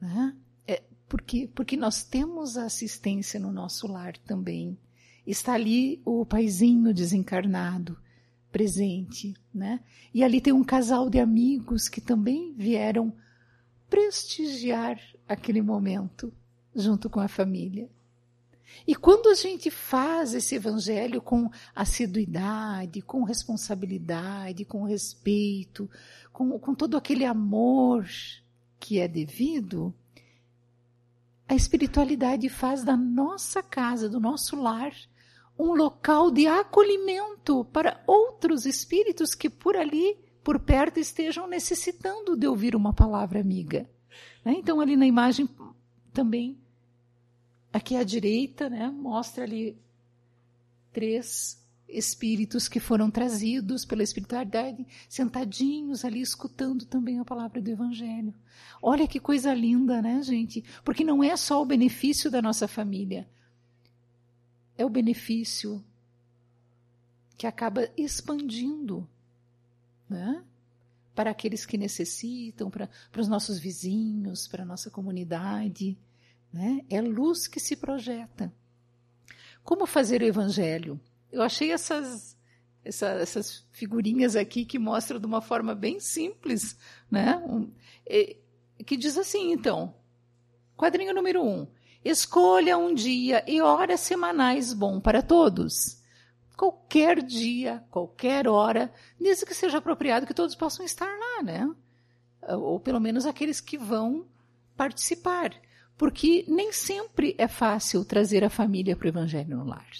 Né? 0.00 0.34
É, 0.66 0.82
porque, 1.08 1.48
porque 1.54 1.76
nós 1.76 2.02
temos 2.02 2.56
a 2.56 2.64
assistência 2.64 3.38
no 3.38 3.52
nosso 3.52 3.86
lar 3.86 4.16
também. 4.18 4.78
Está 5.26 5.52
ali 5.52 6.00
o 6.04 6.24
paizinho 6.24 6.94
desencarnado, 6.94 7.98
presente, 8.50 9.34
né? 9.52 9.80
E 10.14 10.24
ali 10.24 10.40
tem 10.40 10.54
um 10.54 10.64
casal 10.64 11.10
de 11.10 11.20
amigos 11.20 11.86
que 11.86 12.00
também 12.00 12.54
vieram 12.54 13.12
prestigiar 13.90 14.98
aquele 15.28 15.60
momento 15.60 16.32
junto 16.74 17.10
com 17.10 17.20
a 17.20 17.28
família. 17.28 17.90
E 18.86 18.94
quando 18.94 19.28
a 19.28 19.34
gente 19.34 19.70
faz 19.70 20.34
esse 20.34 20.54
evangelho 20.54 21.20
com 21.20 21.50
assiduidade, 21.74 23.02
com 23.02 23.22
responsabilidade, 23.22 24.64
com 24.64 24.84
respeito, 24.84 25.90
com, 26.32 26.58
com 26.58 26.74
todo 26.74 26.96
aquele 26.96 27.24
amor 27.24 28.06
que 28.78 28.98
é 28.98 29.08
devido, 29.08 29.94
a 31.48 31.54
espiritualidade 31.54 32.48
faz 32.48 32.84
da 32.84 32.96
nossa 32.96 33.62
casa, 33.62 34.08
do 34.08 34.20
nosso 34.20 34.54
lar, 34.54 34.92
um 35.58 35.74
local 35.74 36.30
de 36.30 36.46
acolhimento 36.46 37.64
para 37.66 38.02
outros 38.06 38.64
espíritos 38.64 39.34
que 39.34 39.50
por 39.50 39.76
ali, 39.76 40.16
por 40.44 40.60
perto, 40.60 41.00
estejam 41.00 41.48
necessitando 41.48 42.36
de 42.36 42.46
ouvir 42.46 42.76
uma 42.76 42.92
palavra 42.92 43.40
amiga. 43.40 43.88
Né? 44.44 44.54
Então, 44.56 44.80
ali 44.80 44.96
na 44.96 45.06
imagem 45.06 45.48
também, 46.12 46.60
aqui 47.72 47.96
à 47.96 48.02
direita, 48.02 48.68
né, 48.68 48.88
mostra 48.88 49.44
ali 49.44 49.76
três 50.92 51.58
espíritos 51.88 52.68
que 52.68 52.80
foram 52.80 53.10
trazidos 53.10 53.84
pela 53.84 54.02
espiritualidade, 54.02 54.86
sentadinhos 55.08 56.04
ali 56.04 56.20
escutando 56.20 56.84
também 56.84 57.18
a 57.18 57.24
palavra 57.24 57.62
do 57.62 57.70
Evangelho. 57.70 58.34
Olha 58.82 59.08
que 59.08 59.18
coisa 59.18 59.54
linda, 59.54 60.02
né, 60.02 60.22
gente? 60.22 60.62
Porque 60.84 61.02
não 61.02 61.24
é 61.24 61.36
só 61.36 61.62
o 61.62 61.66
benefício 61.66 62.30
da 62.30 62.42
nossa 62.42 62.68
família, 62.68 63.28
é 64.76 64.84
o 64.84 64.90
benefício 64.90 65.82
que 67.36 67.46
acaba 67.46 67.88
expandindo 67.96 69.08
né? 70.08 70.42
para 71.14 71.30
aqueles 71.30 71.66
que 71.66 71.76
necessitam, 71.76 72.70
para, 72.70 72.88
para 73.10 73.20
os 73.20 73.28
nossos 73.28 73.58
vizinhos, 73.58 74.46
para 74.46 74.62
a 74.62 74.66
nossa 74.66 74.90
comunidade. 74.90 75.96
Né? 76.52 76.84
É 76.88 77.00
luz 77.00 77.46
que 77.46 77.60
se 77.60 77.76
projeta. 77.76 78.52
Como 79.62 79.86
fazer 79.86 80.22
o 80.22 80.26
evangelho? 80.26 81.00
Eu 81.30 81.42
achei 81.42 81.72
essas, 81.72 82.36
essa, 82.84 83.08
essas 83.08 83.66
figurinhas 83.70 84.34
aqui 84.34 84.64
que 84.64 84.78
mostram 84.78 85.20
de 85.20 85.26
uma 85.26 85.42
forma 85.42 85.74
bem 85.74 86.00
simples, 86.00 86.78
né? 87.10 87.36
Um, 87.36 87.70
que 88.84 88.96
diz 88.96 89.18
assim, 89.18 89.52
então, 89.52 89.94
quadrinho 90.76 91.14
número 91.14 91.44
um, 91.44 91.66
Escolha 92.04 92.78
um 92.78 92.94
dia 92.94 93.44
e 93.46 93.60
horas 93.60 94.00
semanais 94.00 94.72
bom 94.72 95.00
para 95.00 95.20
todos. 95.20 96.00
Qualquer 96.56 97.22
dia, 97.22 97.84
qualquer 97.90 98.48
hora, 98.48 98.92
desde 99.20 99.44
que 99.44 99.54
seja 99.54 99.78
apropriado 99.78 100.26
que 100.26 100.34
todos 100.34 100.54
possam 100.54 100.84
estar 100.84 101.06
lá, 101.06 101.42
né? 101.42 101.70
Ou 102.48 102.80
pelo 102.80 103.00
menos 103.00 103.26
aqueles 103.26 103.60
que 103.60 103.76
vão 103.76 104.26
participar. 104.76 105.52
Porque 105.98 106.44
nem 106.46 106.72
sempre 106.72 107.34
é 107.36 107.48
fácil 107.48 108.04
trazer 108.04 108.44
a 108.44 108.48
família 108.48 108.96
para 108.96 109.06
o 109.06 109.08
Evangelho 109.08 109.56
no 109.56 109.64
lar. 109.64 109.90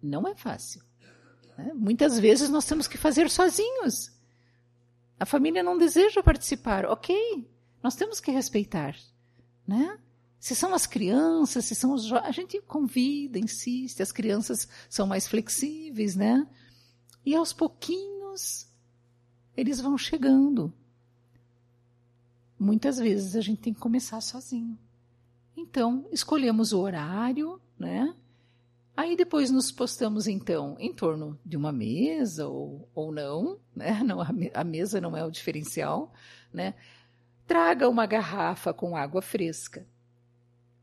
Não 0.00 0.28
é 0.28 0.34
fácil. 0.36 0.80
Né? 1.58 1.72
Muitas 1.74 2.20
vezes 2.20 2.48
nós 2.48 2.64
temos 2.64 2.86
que 2.86 2.96
fazer 2.96 3.28
sozinhos. 3.28 4.12
A 5.18 5.26
família 5.26 5.62
não 5.62 5.76
deseja 5.76 6.22
participar, 6.22 6.86
ok? 6.86 7.48
Nós 7.82 7.96
temos 7.96 8.20
que 8.20 8.30
respeitar, 8.30 8.96
né? 9.66 9.98
Se 10.38 10.54
são 10.54 10.74
as 10.74 10.86
crianças, 10.86 11.64
se 11.64 11.74
são 11.74 11.92
os 11.92 12.04
jovens, 12.04 12.28
a 12.28 12.30
gente 12.30 12.60
convida, 12.62 13.38
insiste, 13.38 14.02
as 14.02 14.12
crianças 14.12 14.68
são 14.88 15.06
mais 15.06 15.26
flexíveis, 15.26 16.14
né? 16.14 16.46
E 17.24 17.34
aos 17.34 17.52
pouquinhos 17.52 18.68
eles 19.56 19.80
vão 19.80 19.96
chegando. 19.96 20.72
Muitas 22.58 22.98
vezes 22.98 23.36
a 23.36 23.40
gente 23.40 23.60
tem 23.60 23.74
que 23.74 23.80
começar 23.80 24.20
sozinho. 24.20 24.78
Então, 25.56 26.06
escolhemos 26.12 26.72
o 26.72 26.80
horário, 26.80 27.60
né? 27.78 28.14
Aí 28.96 29.16
depois 29.16 29.50
nos 29.50 29.72
postamos, 29.72 30.28
então, 30.28 30.76
em 30.78 30.92
torno 30.92 31.38
de 31.44 31.56
uma 31.56 31.72
mesa 31.72 32.46
ou, 32.46 32.88
ou 32.94 33.10
não, 33.10 33.58
né? 33.74 34.02
Não, 34.04 34.20
a, 34.20 34.28
a 34.54 34.64
mesa 34.64 35.00
não 35.00 35.16
é 35.16 35.24
o 35.24 35.30
diferencial, 35.30 36.12
né? 36.52 36.74
Traga 37.46 37.88
uma 37.88 38.06
garrafa 38.06 38.72
com 38.72 38.96
água 38.96 39.20
fresca. 39.20 39.86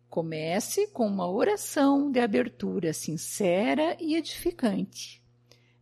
Comece 0.10 0.88
com 0.88 1.08
uma 1.08 1.30
oração 1.30 2.12
de 2.12 2.20
abertura 2.20 2.92
sincera 2.92 3.96
e 4.00 4.16
edificante. 4.16 5.21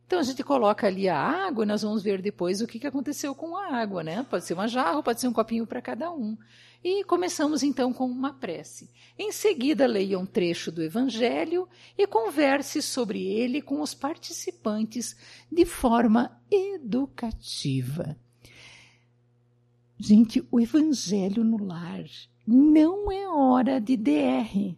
Então 0.09 0.17
a 0.17 0.23
gente 0.23 0.43
coloca 0.43 0.87
ali 0.87 1.07
a 1.07 1.15
água 1.15 1.63
e 1.63 1.67
nós 1.67 1.83
vamos 1.83 2.01
ver 2.01 2.19
depois 2.19 2.61
o 2.61 2.65
que 2.65 2.87
aconteceu 2.87 3.35
com 3.35 3.55
a 3.55 3.75
água, 3.75 4.01
né? 4.01 4.25
Pode 4.27 4.43
ser 4.43 4.55
uma 4.55 4.67
jarra, 4.67 5.03
pode 5.03 5.21
ser 5.21 5.27
um 5.27 5.31
copinho 5.31 5.67
para 5.67 5.83
cada 5.83 6.11
um. 6.11 6.35
E 6.83 7.03
começamos 7.03 7.61
então 7.61 7.93
com 7.93 8.07
uma 8.07 8.33
prece. 8.33 8.89
Em 9.19 9.31
seguida, 9.31 9.85
leia 9.85 10.17
um 10.17 10.25
trecho 10.25 10.71
do 10.71 10.81
Evangelho 10.81 11.69
e 11.95 12.07
converse 12.07 12.81
sobre 12.81 13.23
ele 13.23 13.61
com 13.61 13.81
os 13.81 13.93
participantes 13.93 15.15
de 15.51 15.63
forma 15.63 16.41
educativa. 16.49 18.17
Gente, 19.95 20.43
o 20.49 20.59
Evangelho 20.59 21.43
no 21.43 21.63
lar 21.63 22.03
não 22.47 23.11
é 23.11 23.29
hora 23.29 23.79
de 23.79 23.95
DR 23.95 24.75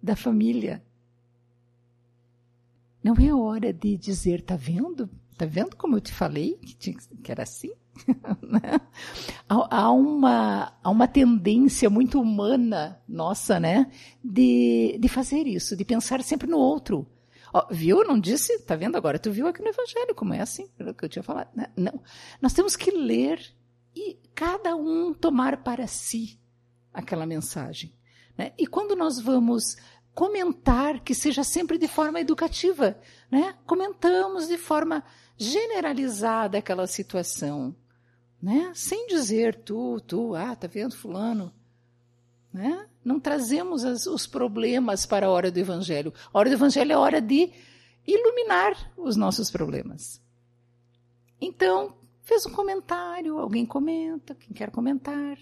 da 0.00 0.14
família. 0.14 0.80
Não 3.02 3.14
é 3.14 3.34
hora 3.34 3.72
de 3.72 3.96
dizer, 3.96 4.42
tá 4.42 4.56
vendo? 4.56 5.08
Tá 5.36 5.46
vendo 5.46 5.76
como 5.76 5.96
eu 5.96 6.00
te 6.00 6.12
falei 6.12 6.54
que, 6.56 6.74
tinha, 6.76 6.96
que 7.22 7.32
era 7.32 7.42
assim? 7.42 7.72
Né? 8.42 8.80
há, 9.48 9.90
uma, 9.90 10.72
há 10.82 10.90
uma 10.90 11.08
tendência 11.08 11.90
muito 11.90 12.20
humana 12.20 13.00
nossa, 13.08 13.58
né? 13.58 13.90
De, 14.22 14.98
de 14.98 15.08
fazer 15.08 15.46
isso, 15.46 15.76
de 15.76 15.84
pensar 15.84 16.22
sempre 16.22 16.48
no 16.48 16.58
outro. 16.58 17.06
Ó, 17.52 17.66
viu? 17.70 18.04
Não 18.04 18.18
disse? 18.18 18.60
Tá 18.60 18.76
vendo 18.76 18.96
agora? 18.96 19.18
Tu 19.18 19.30
viu 19.30 19.46
aqui 19.46 19.62
no 19.62 19.68
Evangelho 19.68 20.14
como 20.14 20.32
é 20.32 20.40
assim? 20.40 20.68
Pelo 20.76 20.94
que 20.94 21.04
eu 21.04 21.08
tinha 21.08 21.22
falado. 21.22 21.50
Né? 21.54 21.66
Não. 21.76 22.02
Nós 22.40 22.52
temos 22.52 22.76
que 22.76 22.90
ler 22.90 23.40
e 23.94 24.18
cada 24.34 24.74
um 24.74 25.12
tomar 25.12 25.62
para 25.62 25.86
si 25.86 26.38
aquela 26.92 27.26
mensagem. 27.26 27.94
Né? 28.36 28.52
E 28.58 28.66
quando 28.66 28.96
nós 28.96 29.20
vamos 29.20 29.76
comentar, 30.14 31.00
que 31.00 31.14
seja 31.14 31.42
sempre 31.42 31.78
de 31.78 31.88
forma 31.88 32.20
educativa, 32.20 32.98
né? 33.30 33.54
comentamos 33.66 34.48
de 34.48 34.58
forma 34.58 35.02
generalizada 35.36 36.58
aquela 36.58 36.86
situação, 36.86 37.74
né? 38.40 38.72
sem 38.74 39.06
dizer 39.06 39.62
tu, 39.62 40.00
tu, 40.00 40.34
ah, 40.34 40.54
tá 40.54 40.66
vendo 40.66 40.96
fulano. 40.96 41.52
Né? 42.52 42.86
Não 43.02 43.18
trazemos 43.18 43.84
as, 43.84 44.06
os 44.06 44.26
problemas 44.26 45.06
para 45.06 45.26
a 45.26 45.30
hora 45.30 45.50
do 45.50 45.58
Evangelho. 45.58 46.12
A 46.32 46.38
hora 46.38 46.50
do 46.50 46.56
Evangelho 46.56 46.92
é 46.92 46.94
a 46.94 47.00
hora 47.00 47.20
de 47.20 47.50
iluminar 48.06 48.92
os 48.96 49.16
nossos 49.16 49.50
problemas. 49.50 50.20
Então, 51.40 51.94
fez 52.22 52.44
um 52.46 52.52
comentário, 52.52 53.38
alguém 53.38 53.64
comenta, 53.64 54.34
quem 54.34 54.52
quer 54.52 54.70
comentar. 54.70 55.38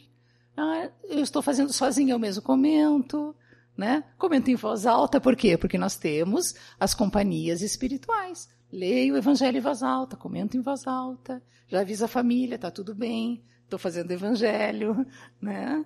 Ah, 0.57 0.89
eu 1.05 1.21
estou 1.21 1.43
fazendo 1.43 1.73
sozinho, 1.73 2.11
eu 2.11 2.19
mesmo 2.19 2.43
comento. 2.43 3.35
Né? 3.77 4.05
Comento 4.19 4.51
em 4.51 4.57
voz 4.57 4.85
alta, 4.85 5.21
por 5.21 5.35
quê? 5.35 5.57
Porque 5.57 5.79
nós 5.79 5.97
temos 5.97 6.55
as 6.79 6.93
companhias 6.93 7.63
espirituais. 7.63 8.49
Leio 8.71 9.15
o 9.15 9.17
evangelho 9.17 9.59
em 9.59 9.61
voz 9.61 9.83
alta, 9.83 10.17
comento 10.17 10.57
em 10.57 10.61
voz 10.61 10.87
alta, 10.87 11.43
já 11.67 11.81
avisa 11.81 12.05
a 12.05 12.09
família, 12.09 12.57
está 12.57 12.71
tudo 12.71 12.95
bem, 12.95 13.43
estou 13.65 13.79
fazendo 13.79 14.11
evangelho. 14.11 15.07
Né? 15.41 15.85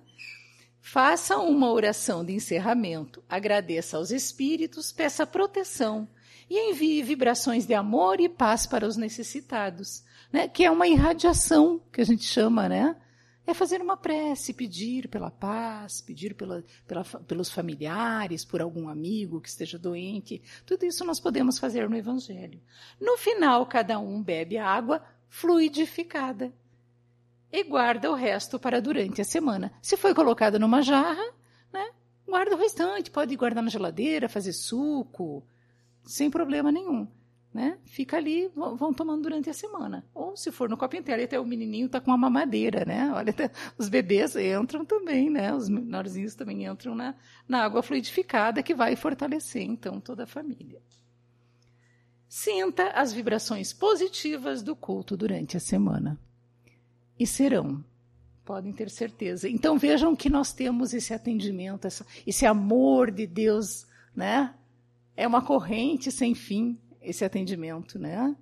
Faça 0.81 1.37
uma 1.37 1.71
oração 1.71 2.23
de 2.23 2.33
encerramento, 2.33 3.23
agradeça 3.27 3.97
aos 3.97 4.11
espíritos, 4.11 4.91
peça 4.91 5.25
proteção 5.25 6.07
e 6.47 6.71
envie 6.71 7.01
vibrações 7.01 7.65
de 7.65 7.73
amor 7.73 8.19
e 8.19 8.29
paz 8.29 8.67
para 8.67 8.85
os 8.85 8.95
necessitados, 8.95 10.03
né? 10.31 10.47
que 10.47 10.63
é 10.63 10.69
uma 10.69 10.87
irradiação 10.87 11.81
que 11.91 12.01
a 12.01 12.05
gente 12.05 12.23
chama, 12.23 12.69
né? 12.69 12.95
É 13.47 13.53
fazer 13.53 13.81
uma 13.81 13.95
prece, 13.95 14.53
pedir 14.53 15.07
pela 15.07 15.29
paz, 15.29 16.01
pedir 16.01 16.33
pela, 16.33 16.63
pela, 16.87 17.03
pelos 17.03 17.49
familiares, 17.51 18.43
por 18.43 18.61
algum 18.61 18.89
amigo 18.89 19.39
que 19.39 19.49
esteja 19.49 19.77
doente. 19.77 20.41
Tudo 20.65 20.85
isso 20.85 21.05
nós 21.05 21.19
podemos 21.19 21.59
fazer 21.59 21.87
no 21.89 21.95
Evangelho. 21.95 22.59
No 22.99 23.17
final, 23.17 23.65
cada 23.67 23.99
um 23.99 24.21
bebe 24.21 24.57
a 24.57 24.67
água 24.67 25.03
fluidificada 25.29 26.51
e 27.51 27.63
guarda 27.63 28.11
o 28.11 28.15
resto 28.15 28.59
para 28.59 28.81
durante 28.81 29.21
a 29.21 29.25
semana. 29.25 29.71
Se 29.81 29.95
foi 29.95 30.13
colocado 30.13 30.59
numa 30.59 30.81
jarra, 30.81 31.33
né, 31.71 31.91
guarda 32.27 32.55
o 32.55 32.59
restante. 32.59 33.11
Pode 33.11 33.35
guardar 33.35 33.63
na 33.63 33.69
geladeira, 33.69 34.27
fazer 34.27 34.53
suco, 34.53 35.45
sem 36.03 36.29
problema 36.29 36.71
nenhum. 36.71 37.07
Né? 37.55 37.77
Fica 37.85 38.17
ali, 38.17 38.51
vão 38.53 38.93
tomando 38.93 39.21
durante 39.21 39.49
a 39.49 39.53
semana. 39.53 40.05
Ou 40.13 40.35
se 40.35 40.51
for 40.51 40.67
no 40.67 40.75
copo 40.75 40.97
inteiro, 40.97 41.23
até 41.23 41.39
o 41.39 41.45
menininho 41.45 41.85
está 41.85 42.01
com 42.01 42.11
uma 42.11 42.17
mamadeira, 42.17 42.83
né? 42.83 43.09
Olha, 43.15 43.29
até, 43.29 43.49
os 43.77 43.87
bebês 43.87 44.35
entram 44.35 44.83
também, 44.83 45.29
né? 45.29 45.55
Os 45.55 45.69
menorzinhos 45.69 46.35
também 46.35 46.65
entram 46.65 46.93
na, 46.93 47.15
na 47.47 47.63
água 47.63 47.81
fluidificada 47.81 48.61
que 48.61 48.75
vai 48.75 48.97
fortalecer, 48.97 49.61
então, 49.61 50.01
toda 50.01 50.23
a 50.23 50.27
família. 50.27 50.81
Sinta 52.27 52.89
as 52.89 53.13
vibrações 53.13 53.71
positivas 53.71 54.61
do 54.61 54.75
culto 54.75 55.15
durante 55.15 55.55
a 55.55 55.59
semana 55.61 56.19
e 57.17 57.25
serão. 57.25 57.81
Podem 58.43 58.73
ter 58.73 58.89
certeza. 58.89 59.47
Então 59.47 59.77
vejam 59.77 60.13
que 60.13 60.29
nós 60.29 60.51
temos 60.51 60.93
esse 60.93 61.13
atendimento, 61.13 61.87
esse 62.27 62.45
amor 62.45 63.11
de 63.11 63.25
Deus, 63.25 63.87
né? 64.13 64.53
É 65.15 65.25
uma 65.25 65.41
corrente 65.41 66.11
sem 66.11 66.35
fim 66.35 66.77
esse 67.05 67.23
atendimento, 67.23 67.97
né? 67.99 68.35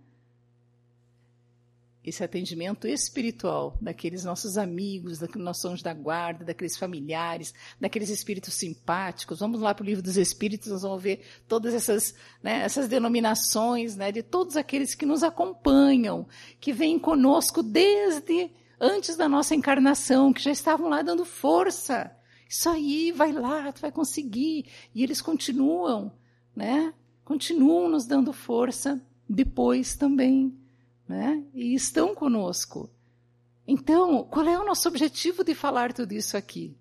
Esse 2.04 2.22
atendimento 2.22 2.86
espiritual 2.86 3.78
daqueles 3.80 4.26
nossos 4.26 4.58
amigos, 4.58 5.20
daqueles 5.20 5.46
nossos 5.46 5.64
anjos 5.64 5.82
da 5.82 5.94
guarda, 5.94 6.44
daqueles 6.44 6.76
familiares, 6.76 7.54
daqueles 7.80 8.10
espíritos 8.10 8.56
simpáticos. 8.56 9.40
Vamos 9.40 9.62
lá 9.62 9.74
para 9.74 9.84
o 9.84 9.86
livro 9.86 10.04
dos 10.04 10.18
espíritos, 10.18 10.70
nós 10.70 10.82
vamos 10.82 11.02
ver 11.02 11.26
todas 11.48 11.74
essas, 11.74 12.14
né, 12.42 12.62
essas 12.62 12.90
denominações, 12.90 13.96
né, 13.96 14.12
de 14.12 14.22
todos 14.22 14.58
aqueles 14.58 14.94
que 14.94 15.06
nos 15.06 15.24
acompanham, 15.24 16.28
que 16.60 16.74
vêm 16.74 17.00
conosco 17.00 17.64
desde 17.64 18.52
antes 18.80 19.16
da 19.16 19.30
nossa 19.30 19.56
encarnação, 19.56 20.34
que 20.34 20.42
já 20.42 20.52
estavam 20.52 20.90
lá 20.90 21.02
dando 21.02 21.24
força. 21.24 22.14
Isso 22.50 22.70
aí, 22.70 23.14
vai 23.14 23.32
lá, 23.32 23.72
tu 23.72 23.80
vai 23.82 23.92
conseguir. 23.92 24.66
E 24.94 25.02
eles 25.02 25.22
continuam, 25.22 26.12
né? 26.54 26.94
Continuam 27.24 27.90
nos 27.90 28.06
dando 28.06 28.34
força 28.34 29.02
depois 29.28 29.96
também, 29.96 30.54
né? 31.08 31.44
E 31.54 31.74
estão 31.74 32.14
conosco. 32.14 32.90
Então, 33.68 34.24
qual 34.26 34.46
é 34.46 34.60
o 34.60 34.66
nosso 34.66 34.88
objetivo 34.90 35.44
de 35.44 35.56
falar 35.56 35.94
tudo 35.94 36.14
isso 36.14 36.36
aqui? 36.36 36.76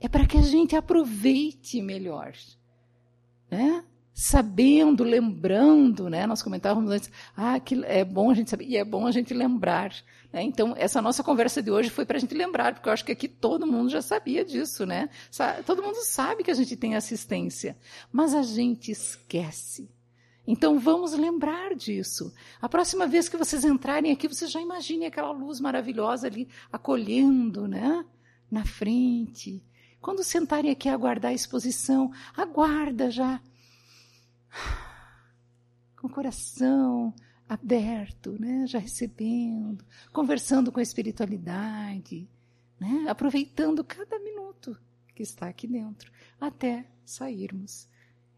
É 0.00 0.08
para 0.08 0.26
que 0.26 0.36
a 0.36 0.42
gente 0.42 0.74
aproveite 0.74 1.80
melhor, 1.80 2.34
né? 3.50 3.84
sabendo, 4.14 5.02
lembrando, 5.02 6.08
né? 6.08 6.24
Nós 6.24 6.40
comentávamos 6.40 6.88
antes, 6.90 7.10
ah, 7.36 7.58
que 7.58 7.84
é 7.84 8.04
bom 8.04 8.30
a 8.30 8.34
gente 8.34 8.48
saber, 8.48 8.64
e 8.64 8.76
é 8.76 8.84
bom 8.84 9.06
a 9.06 9.10
gente 9.10 9.34
lembrar. 9.34 9.92
Né? 10.34 10.42
Então, 10.42 10.74
essa 10.76 11.00
nossa 11.00 11.22
conversa 11.22 11.62
de 11.62 11.70
hoje 11.70 11.90
foi 11.90 12.04
para 12.04 12.16
a 12.16 12.20
gente 12.20 12.34
lembrar, 12.34 12.74
porque 12.74 12.88
eu 12.88 12.92
acho 12.92 13.04
que 13.04 13.12
aqui 13.12 13.28
todo 13.28 13.68
mundo 13.68 13.88
já 13.88 14.02
sabia 14.02 14.44
disso, 14.44 14.84
né? 14.84 15.08
Todo 15.64 15.80
mundo 15.80 15.94
sabe 16.02 16.42
que 16.42 16.50
a 16.50 16.54
gente 16.54 16.76
tem 16.76 16.96
assistência, 16.96 17.78
mas 18.10 18.34
a 18.34 18.42
gente 18.42 18.90
esquece. 18.90 19.88
Então, 20.44 20.76
vamos 20.76 21.12
lembrar 21.12 21.76
disso. 21.76 22.34
A 22.60 22.68
próxima 22.68 23.06
vez 23.06 23.28
que 23.28 23.36
vocês 23.36 23.64
entrarem 23.64 24.10
aqui, 24.10 24.26
vocês 24.26 24.50
já 24.50 24.60
imaginem 24.60 25.06
aquela 25.06 25.30
luz 25.30 25.60
maravilhosa 25.60 26.26
ali 26.26 26.48
acolhendo, 26.72 27.68
né? 27.68 28.04
Na 28.50 28.64
frente. 28.64 29.62
Quando 30.00 30.24
sentarem 30.24 30.72
aqui 30.72 30.88
a 30.88 30.94
aguardar 30.94 31.30
a 31.30 31.34
exposição, 31.34 32.10
aguarda 32.36 33.08
já 33.08 33.40
com 35.96 36.08
o 36.08 36.10
coração 36.10 37.14
aberto, 37.48 38.36
né? 38.38 38.66
já 38.66 38.78
recebendo, 38.78 39.84
conversando 40.12 40.72
com 40.72 40.80
a 40.80 40.82
espiritualidade, 40.82 42.28
né? 42.80 43.06
aproveitando 43.08 43.84
cada 43.84 44.18
minuto 44.18 44.78
que 45.14 45.22
está 45.22 45.48
aqui 45.48 45.66
dentro, 45.66 46.10
até 46.40 46.86
sairmos. 47.04 47.88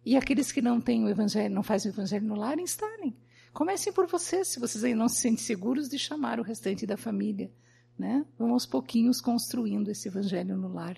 E 0.05 0.17
aqueles 0.17 0.53
que 0.53 0.63
não 0.63 0.81
têm 0.81 1.05
o 1.05 1.09
evangelho, 1.09 1.55
não 1.55 1.63
fazem 1.63 1.91
o 1.91 1.95
evangelho 1.95 2.27
no 2.27 2.37
lar, 2.37 2.59
instalem. 2.59 3.17
Comecem 3.53 3.93
por 3.93 4.07
vocês, 4.07 4.49
se 4.49 4.61
vocês 4.61 4.85
ainda 4.85 4.99
não 4.99 5.09
se 5.09 5.17
sentem 5.17 5.43
seguros 5.43 5.89
de 5.89 5.99
chamar 5.99 6.39
o 6.39 6.43
restante 6.43 6.87
da 6.87 6.97
família. 6.97 7.51
Né? 7.99 8.25
Vamos 8.39 8.53
aos 8.53 8.67
pouquinhos 8.67 9.21
construindo 9.21 9.89
esse 9.89 10.09
evangelho 10.09 10.57
no 10.57 10.73
lar, 10.73 10.97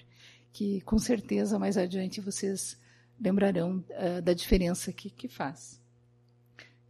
que 0.53 0.81
com 0.81 0.99
certeza 0.99 1.59
mais 1.59 1.79
adiante 1.79 2.21
vocês 2.21 2.77
lembrarão 3.21 3.85
uh, 3.91 4.21
da 4.21 4.33
diferença 4.33 4.93
que, 4.93 5.09
que 5.09 5.29
faz. 5.29 5.81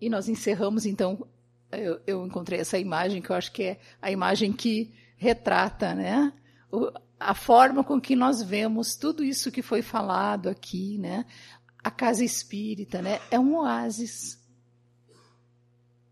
E 0.00 0.08
nós 0.08 0.28
encerramos, 0.28 0.86
então, 0.86 1.26
eu, 1.72 2.00
eu, 2.06 2.26
encontrei 2.26 2.60
essa 2.60 2.78
imagem 2.78 3.20
que 3.20 3.30
eu 3.30 3.36
acho 3.36 3.52
que 3.52 3.62
é 3.62 3.80
a 4.00 4.10
imagem 4.10 4.52
que 4.52 4.92
retrata 5.16 5.94
né, 5.94 6.32
o, 6.70 6.90
a 7.18 7.34
forma 7.34 7.82
com 7.82 8.00
que 8.00 8.14
nós 8.14 8.42
vemos 8.42 8.94
tudo 8.94 9.24
isso 9.24 9.50
que 9.50 9.62
foi 9.62 9.82
falado 9.82 10.48
aqui, 10.48 10.98
né? 10.98 11.26
A 11.82 11.90
casa 11.90 12.24
espírita, 12.24 13.02
né? 13.02 13.20
É 13.30 13.38
um 13.38 13.56
oásis. 13.56 14.38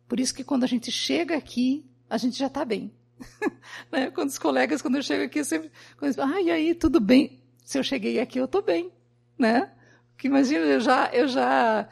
Por 0.08 0.18
isso 0.18 0.34
que 0.34 0.44
quando 0.44 0.64
a 0.64 0.66
gente 0.66 0.90
chega 0.90 1.36
aqui, 1.36 1.84
a 2.08 2.16
gente 2.16 2.36
já 2.36 2.46
está 2.46 2.64
bem. 2.64 2.92
né? 3.90 4.11
Quando 4.11 4.30
os 4.30 4.38
colegas, 4.38 4.82
quando 4.82 4.96
eu 4.96 5.02
chego 5.02 5.24
aqui, 5.24 5.40
eu 5.40 5.44
sempre. 5.44 5.70
Ah, 6.18 6.40
e 6.40 6.50
aí, 6.50 6.74
tudo 6.74 7.00
bem? 7.00 7.40
Se 7.64 7.78
eu 7.78 7.84
cheguei 7.84 8.18
aqui, 8.18 8.38
eu 8.38 8.46
estou 8.46 8.62
bem. 8.62 8.92
Né? 9.38 9.70
Que 10.16 10.28
imagina, 10.28 10.64
eu 10.64 10.80
já, 10.80 11.11
eu 11.12 11.28
já 11.28 11.88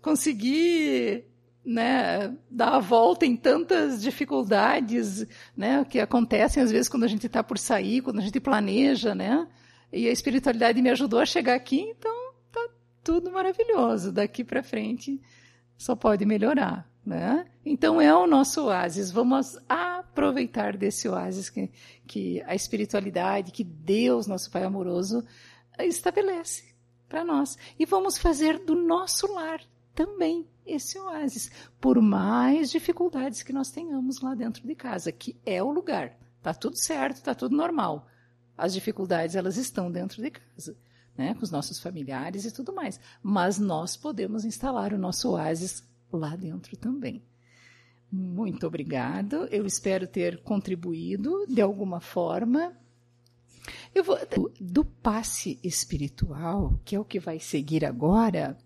consegui 0.00 1.24
né, 1.64 2.34
dar 2.50 2.76
a 2.76 2.78
volta 2.80 3.26
em 3.26 3.36
tantas 3.36 4.00
dificuldades 4.00 5.26
né, 5.54 5.84
que 5.84 6.00
acontecem 6.00 6.62
às 6.62 6.70
vezes 6.70 6.88
quando 6.88 7.04
a 7.04 7.08
gente 7.08 7.26
está 7.26 7.44
por 7.44 7.58
sair, 7.58 8.00
quando 8.00 8.20
a 8.20 8.22
gente 8.22 8.40
planeja, 8.40 9.14
né? 9.14 9.46
E 9.92 10.08
a 10.08 10.12
espiritualidade 10.12 10.80
me 10.80 10.90
ajudou 10.90 11.20
a 11.20 11.26
chegar 11.26 11.54
aqui, 11.54 11.80
então 11.80 12.32
tá 12.52 12.68
tudo 13.02 13.30
maravilhoso. 13.30 14.12
Daqui 14.12 14.44
para 14.44 14.62
frente 14.62 15.20
só 15.76 15.94
pode 15.94 16.24
melhorar. 16.24 16.88
Né? 17.04 17.46
Então 17.64 17.98
é 18.00 18.14
o 18.14 18.26
nosso 18.26 18.66
oásis. 18.66 19.10
Vamos 19.10 19.58
aproveitar 19.66 20.76
desse 20.76 21.08
oásis 21.08 21.48
que, 21.48 21.70
que 22.06 22.42
a 22.46 22.54
espiritualidade, 22.54 23.50
que 23.50 23.64
Deus, 23.64 24.26
nosso 24.26 24.50
Pai 24.50 24.62
amoroso, 24.62 25.24
estabelece 25.78 26.64
para 27.08 27.24
nós. 27.24 27.56
E 27.78 27.86
vamos 27.86 28.18
fazer 28.18 28.58
do 28.58 28.74
nosso 28.74 29.32
lar 29.32 29.60
também 29.98 30.46
esse 30.64 30.96
oásis, 30.96 31.50
por 31.80 32.00
mais 32.00 32.70
dificuldades 32.70 33.42
que 33.42 33.52
nós 33.52 33.68
tenhamos 33.68 34.20
lá 34.20 34.32
dentro 34.32 34.64
de 34.64 34.72
casa, 34.76 35.10
que 35.10 35.36
é 35.44 35.60
o 35.60 35.72
lugar. 35.72 36.16
Tá 36.40 36.54
tudo 36.54 36.76
certo, 36.76 37.20
tá 37.20 37.34
tudo 37.34 37.56
normal. 37.56 38.06
As 38.56 38.72
dificuldades 38.72 39.34
elas 39.34 39.56
estão 39.56 39.90
dentro 39.90 40.22
de 40.22 40.30
casa, 40.30 40.76
né, 41.16 41.34
com 41.34 41.42
os 41.42 41.50
nossos 41.50 41.80
familiares 41.80 42.44
e 42.44 42.52
tudo 42.52 42.72
mais. 42.72 43.00
Mas 43.20 43.58
nós 43.58 43.96
podemos 43.96 44.44
instalar 44.44 44.92
o 44.92 44.98
nosso 44.98 45.32
oásis 45.32 45.84
lá 46.12 46.36
dentro 46.36 46.76
também. 46.76 47.20
Muito 48.10 48.64
obrigado. 48.64 49.48
Eu 49.50 49.66
espero 49.66 50.06
ter 50.06 50.40
contribuído 50.44 51.44
de 51.48 51.60
alguma 51.60 52.00
forma. 52.00 52.72
Eu 53.92 54.04
vou 54.04 54.16
do 54.60 54.84
passe 54.84 55.58
espiritual, 55.60 56.78
que 56.84 56.94
é 56.94 57.00
o 57.00 57.04
que 57.04 57.18
vai 57.18 57.40
seguir 57.40 57.84
agora. 57.84 58.56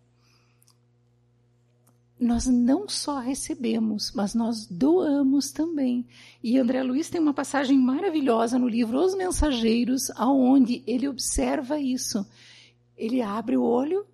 Nós 2.23 2.47
não 2.47 2.89
só 2.89 3.19
recebemos, 3.19 4.13
mas 4.15 4.35
nós 4.35 4.67
doamos 4.67 5.51
também. 5.51 6.07
E 6.43 6.57
André 6.57 6.83
Luiz 6.83 7.11
tem 7.11 7.21
uma 7.21 7.35
passagem 7.35 7.79
maravilhosa 7.79 8.59
no 8.59 8.69
livro 8.69 8.99
Os 8.99 9.15
Mensageiros, 9.17 10.11
aonde 10.15 10.85
ele 10.87 11.09
observa 11.09 11.81
isso. 11.81 12.25
Ele 12.97 13.21
abre 13.21 13.57
o 13.57 13.63
olho 13.63 14.07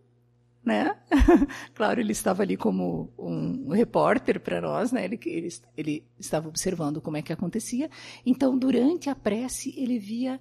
né? 0.65 0.95
claro, 1.75 1.99
ele 1.99 2.13
estava 2.13 2.43
ali 2.43 2.55
como 2.55 3.11
um 3.19 3.71
repórter 3.71 4.39
para 4.39 4.61
nós, 4.61 4.93
né? 4.93 5.03
Ele, 5.03 5.19
ele, 5.25 5.49
ele, 5.75 6.05
estava 6.19 6.47
observando 6.47 7.01
como 7.01 7.17
é 7.17 7.23
que 7.23 7.33
acontecia. 7.33 7.91
Então, 8.27 8.59
durante 8.59 9.09
a 9.09 9.15
prece, 9.15 9.73
ele 9.79 9.99
via 9.99 10.39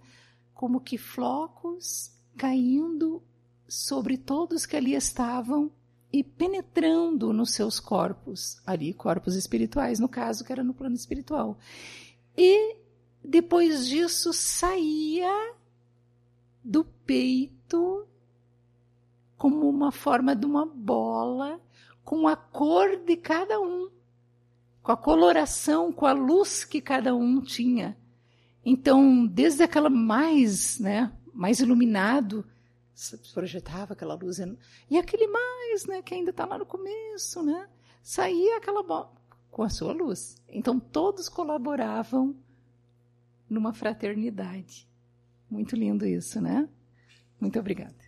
como 0.53 0.81
que 0.81 0.97
flocos 0.97 2.11
caindo 2.35 3.23
sobre 3.69 4.17
todos 4.17 4.65
que 4.65 4.75
ali 4.75 4.95
estavam 4.95 5.71
e 6.11 6.23
penetrando 6.23 7.33
nos 7.33 7.51
seus 7.51 7.79
corpos, 7.79 8.61
ali, 8.65 8.93
corpos 8.93 9.35
espirituais, 9.35 9.99
no 9.99 10.07
caso, 10.07 10.43
que 10.43 10.51
era 10.51 10.63
no 10.63 10.73
plano 10.73 10.95
espiritual. 10.95 11.57
E 12.37 12.77
depois 13.23 13.87
disso 13.87 14.31
saía 14.31 15.53
do 16.63 16.83
peito 16.83 18.07
como 19.37 19.69
uma 19.69 19.91
forma 19.91 20.35
de 20.35 20.45
uma 20.45 20.65
bola 20.65 21.59
com 22.03 22.27
a 22.27 22.35
cor 22.35 22.97
de 22.97 23.17
cada 23.17 23.59
um, 23.59 23.89
com 24.81 24.91
a 24.91 24.97
coloração, 24.97 25.91
com 25.91 26.05
a 26.05 26.13
luz 26.13 26.63
que 26.63 26.79
cada 26.79 27.13
um 27.13 27.41
tinha. 27.41 27.97
Então, 28.65 29.25
desde 29.25 29.63
aquela 29.63 29.89
mais, 29.89 30.79
né, 30.79 31.11
mais 31.33 31.59
iluminado, 31.59 32.45
projetava 33.33 33.93
aquela 33.93 34.15
luz 34.15 34.39
e 34.89 34.97
aquele 34.97 35.27
mais, 35.27 35.85
né, 35.85 36.01
que 36.01 36.13
ainda 36.13 36.31
está 36.31 36.45
lá 36.45 36.57
no 36.57 36.65
começo, 36.65 37.43
né, 37.43 37.69
saía 38.01 38.57
aquela 38.57 38.81
com 39.51 39.63
a 39.63 39.69
sua 39.69 39.93
luz. 39.93 40.41
Então, 40.47 40.79
todos 40.79 41.29
colaboravam 41.29 42.35
numa 43.49 43.73
fraternidade. 43.73 44.87
Muito 45.49 45.75
lindo 45.75 46.05
isso, 46.05 46.41
né? 46.41 46.67
Muito 47.39 47.57
obrigada. 47.59 48.06